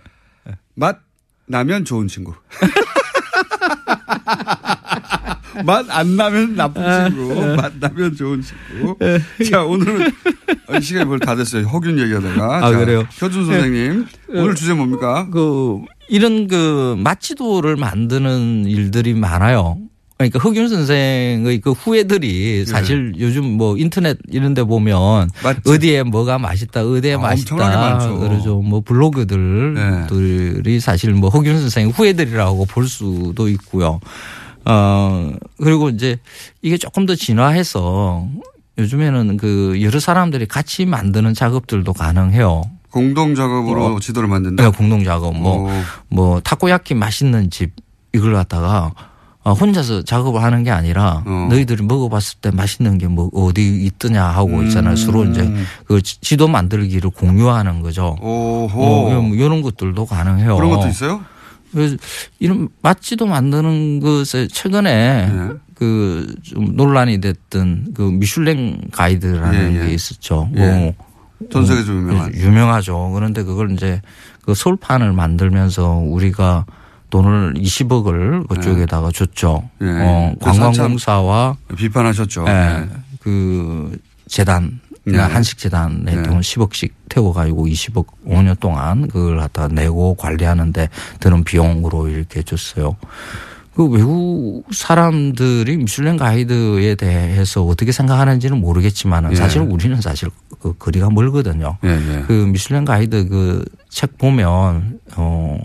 [0.75, 0.99] 맛
[1.47, 2.35] 나면 좋은 친구.
[5.65, 7.55] 맛 안 나면 나쁜 친구.
[7.57, 8.95] 맛 나면 좋은 친구.
[9.49, 10.11] 자, 오늘은
[10.81, 11.65] 시간이 벌써 다 됐어요.
[11.67, 12.57] 허균 얘기하다가.
[12.57, 13.05] 아, 자, 그래요?
[13.21, 14.05] 효준 선생님.
[14.35, 14.39] 예.
[14.39, 15.27] 오늘 주제 뭡니까?
[15.31, 19.77] 그 이런 그 맛지도를 만드는 일들이 많아요.
[20.29, 25.29] 그러니까 흑윤 선생의 그 후예들이 사실 요즘 뭐 인터넷 이런 데 보면
[25.65, 28.19] 어디에 뭐가 맛있다, 어디에 아, 맛있다.
[28.19, 28.61] 그러죠.
[28.61, 33.99] 뭐 블로그들이 사실 뭐 흑윤 선생의 후예들이라고 볼 수도 있고요.
[34.65, 36.19] 어, 그리고 이제
[36.61, 38.27] 이게 조금 더 진화해서
[38.77, 42.63] 요즘에는 그 여러 사람들이 같이 만드는 작업들도 가능해요.
[42.91, 44.63] 공동 작업으로 지도를 만든다.
[44.63, 45.35] 네, 공동 작업.
[45.35, 45.69] 뭐, 오.
[46.09, 47.71] 뭐, 타코야키 맛있는 집
[48.13, 49.10] 이걸 갖다가 어,
[49.49, 51.47] 혼자서 작업을 하는 게 아니라 어.
[51.49, 54.93] 너희들이 먹어봤을 때 맛있는 게 뭐 어디 있더냐 하고 있잖아요.
[54.93, 54.95] 음.
[54.95, 55.51] 서로 이제
[55.85, 58.15] 그 지- 지도 만들기를 공유하는 거죠.
[58.21, 58.69] 오호.
[58.73, 60.55] 어, 이런 것들도 가능해요.
[60.55, 61.21] 그런 것도 있어요?
[61.73, 61.95] 그래서
[62.39, 65.49] 이런 맛지도 만드는 것에 최근에 네.
[65.73, 69.87] 그좀 논란이 됐던 그 미슐랭 가이드라는 예, 예.
[69.87, 70.49] 게 있었죠.
[70.57, 70.93] 예.
[71.39, 72.33] 뭐전 세계적으로 유명한.
[72.35, 73.11] 유명하죠.
[73.15, 74.01] 그런데 그걸 이제
[74.43, 76.65] 그 서울판을 만들면서 우리가
[77.11, 79.69] 돈을 20억을 그쪽에다가 줬죠.
[79.81, 79.85] 예.
[79.85, 82.45] 어, 그래서 관광공사와 비판하셨죠.
[82.47, 82.89] 예, 네.
[83.19, 85.17] 그 재단 네.
[85.17, 86.23] 한식재단에 네.
[86.23, 90.89] 돈을 10억씩 태워 가지고 20억 5년 동안 그걸 갖다 내고 관리하는데
[91.19, 92.95] 드는 비용으로 이렇게 줬어요.
[93.73, 99.35] 그 외국 사람들이 미슐랭 가이드에 대해서 어떻게 생각하는지는 모르겠지만 예.
[99.35, 101.77] 사실 우리는 사실 그 거리가 멀거든요.
[101.83, 102.23] 예, 예.
[102.27, 105.57] 그 미슐랭 가이드 그 책 보면 어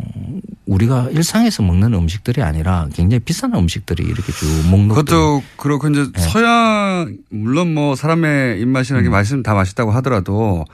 [0.67, 6.21] 우리가 일상에서 먹는 음식들이 아니라 굉장히 비싼 음식들이 이렇게 쭉 목록 그것도 그렇고 이제 네.
[6.21, 9.05] 서양 물론 뭐 사람의 입맛이나 음.
[9.05, 10.65] 게 맛있으면 다 맛있다고 하더라도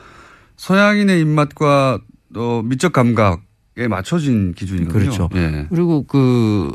[0.57, 1.99] 서양인의 입맛과
[2.37, 3.43] 어, 미적 감각
[3.79, 4.93] 에 맞춰진 기준이거든요.
[4.93, 5.29] 그렇죠.
[5.35, 5.67] 예.
[5.71, 6.71] 그리고 그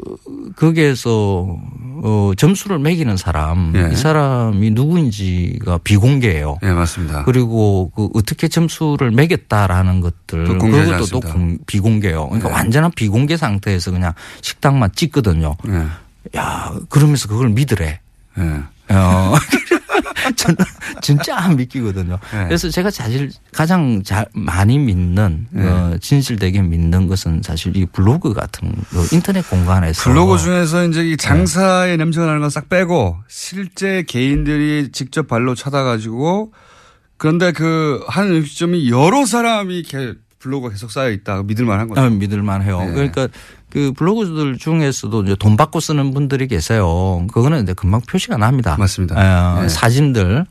[0.56, 1.58] 거기에서
[2.04, 3.90] 어 점수를 매기는 사람 예.
[3.94, 6.58] 이 사람이 누구인지가 비공개예요.
[6.64, 7.24] 예, 맞습니다.
[7.26, 11.20] 그리고 그 어떻게 점수를 매겼다라는 것들 그것도 또.
[11.20, 12.26] 공- 비공개요.
[12.30, 12.54] 그러니까 네.
[12.56, 15.56] 완전한 비공개 상태에서 그냥 식당만 찍거든요.
[15.68, 15.86] 예.
[16.38, 18.00] 야 그러면서 그걸 믿으래.
[18.40, 18.42] 예.
[18.96, 19.34] 어.
[20.36, 20.58] 저는
[21.02, 22.18] 진짜 안 믿기거든요.
[22.34, 22.44] 네.
[22.46, 25.68] 그래서 제가 사실 가장 잘 많이 믿는 네.
[25.68, 31.10] 어, 진실되게 믿는 것은 사실 이 블로그 같은 그 인터넷 공간에서 블로그 중에서 이제 네.
[31.12, 36.54] 이 장사의 냄새가 나는 건 싹 빼고 실제 개인들이 직접 발로 찾아가지고
[37.18, 42.02] 그런데 그 한 음식점이 여러 사람이 이렇게 블로그가 계속 쌓여 있다 믿을 만한 거죠.
[42.02, 42.80] 어, 믿을만해요.
[42.80, 42.92] 네.
[42.94, 43.28] 그러니까
[43.70, 47.26] 그 블로그들 중에서도 이제 돈 받고 쓰는 분들이 계세요.
[47.32, 48.76] 그거는 이제 금방 표시가 납니다.
[48.80, 49.16] 맞습니다.
[49.16, 49.70] 어, 네.
[49.70, 50.46] 사진들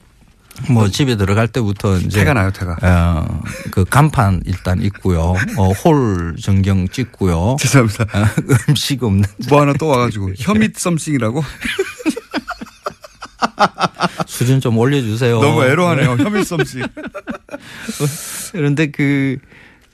[0.70, 2.76] 뭐 집에 들어갈 때부터 이제 태가 나요, 태가.
[2.82, 5.34] 어, 그 간판 일단 있고요.
[5.56, 7.56] 어, 홀 전경 찍고요.
[7.60, 8.04] 죄송합니다.
[8.04, 8.26] 어,
[8.68, 11.42] 음식 없는 뭐 하나 또 와가지고 혐잇 썸씽이라고
[14.26, 15.40] 수준 좀 올려주세요.
[15.40, 16.16] 너무 애로하네요.
[16.18, 16.88] 혐잇 썸씽.
[18.52, 19.38] 그런데 그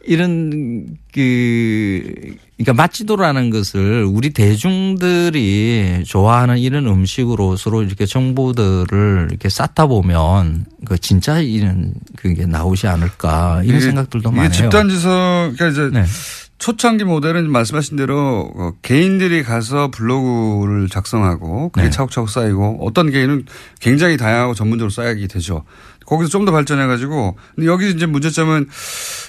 [0.04, 9.86] 이런 그 그러니까 맛지도라는 것을 우리 대중들이 좋아하는 이런 음식으로 서로 이렇게 정보들을 이렇게 쌓다
[9.86, 14.52] 보면 그 진짜 이런 그게 나오지 않을까 이런 이게- 생각들도 이게 많아요.
[14.52, 16.04] 집단지성 그러니까 이제 네.
[16.58, 21.90] 초창기 모델은 말씀하신 대로 어, 개인들이 가서 블로그를 작성하고 그게 네.
[21.90, 23.46] 차곡차곡 쌓이고 어떤 개인은
[23.80, 25.64] 굉장히 다양하고 전문적으로 쌓이게 되죠.
[26.12, 28.68] 거기서 좀 더 발전해가지고 근데 여기 이제 문제점은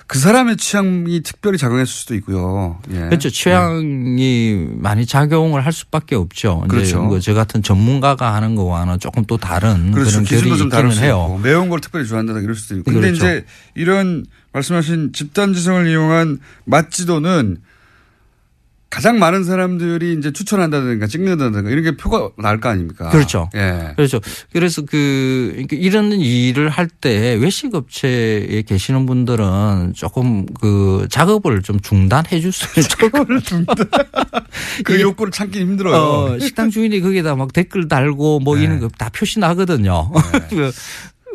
[0.08, 2.80] 그 사람의 취향이 특별히 작용했을 수도 있고요.
[2.92, 3.02] 예.
[3.02, 3.30] 그렇죠.
[3.30, 6.66] 취향이 많이 작용을 할 수밖에 없죠.
[6.68, 7.04] 그렇죠.
[7.04, 10.12] 뭐저 같은 전문가가 하는 거와는 조금 또 다른 그렇죠.
[10.12, 11.40] 그런 기준도 좀수 해요.
[11.44, 12.92] 매운 걸 특별히 좋아한다다 이럴 수도 있고.
[12.92, 13.26] 근데 그렇죠.
[13.26, 17.58] 이제 이런 말씀하신 집단 지성을 이용한 맛지도는
[18.94, 23.10] 가장 많은 사람들이 이제 추천한다든가 찍는다든가 이런 게 표가 날 거 아닙니까?
[23.10, 23.50] 그렇죠.
[23.56, 23.94] 예.
[23.96, 24.20] 그렇죠.
[24.52, 31.80] 그래서 그 그러니까 이런 일을 할 때 외식 업체에 계시는 분들은 조금 그 작업을 좀
[31.80, 33.76] 중단해 줬으면 작업을 중단.
[34.86, 35.96] 그 욕구를 참기 힘들어요.
[35.96, 38.64] 어, 식당 주인이 거기다 막 댓글 달고 뭐 네.
[38.64, 40.12] 이런 거 다 표시 나거든요.
[40.52, 40.72] 그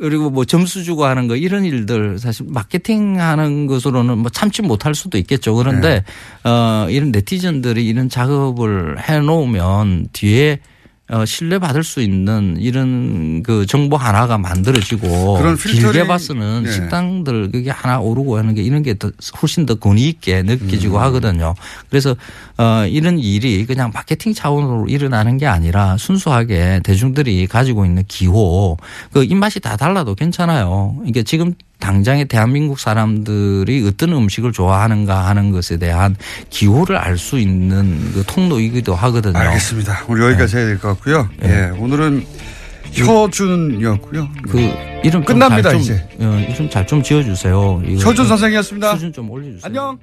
[0.01, 4.94] 그리고 뭐 점수 주고 하는 거 이런 일들 사실 마케팅 하는 것으로는 뭐 참지 못할
[4.94, 5.55] 수도 있겠죠.
[5.55, 6.05] 그런데
[6.44, 6.51] 네.
[6.51, 10.61] 어 이런 네티즌들이 이런 작업을 해 놓으면 뒤에
[11.11, 16.72] 어, 신뢰받을 수 있는 이런 그 정보 하나가 만들어지고 그런 길게 봐서는 네.
[16.72, 21.02] 식당들 그게 하나 오르고 하는 게 이런 게 더 훨씬 더 권위 있게 느껴지고 음.
[21.02, 21.54] 하거든요.
[21.88, 22.16] 그래서
[22.59, 28.76] 어, 이런 일이 그냥 마케팅 차원으로 일어나는 게 아니라 순수하게 대중들이 가지고 있는 기호
[29.12, 31.00] 그 입맛이 다 달라도 괜찮아요.
[31.06, 36.16] 이게 지금 당장에 대한민국 사람들이 어떤 음식을 좋아하는가 하는 것에 대한
[36.51, 39.37] 기호를 알 수 있는 그 통로이기도 하거든요.
[39.39, 40.05] 알겠습니다.
[40.09, 41.29] 우리 여기까지 해야 될 것 같고요.
[41.43, 41.70] 예.
[41.79, 42.24] 오늘은
[42.93, 44.29] 혀준이었고요.
[44.49, 44.59] 그
[45.05, 46.09] 이름 좀 끝납니다, 잘 좀, 이제.
[46.20, 47.83] 어, 이름 잘 좀 지어주세요.
[47.85, 48.95] 혀준 좀 선생이었습니다.
[48.95, 49.61] 수준 좀 올려주세요.
[49.64, 49.99] 안녕.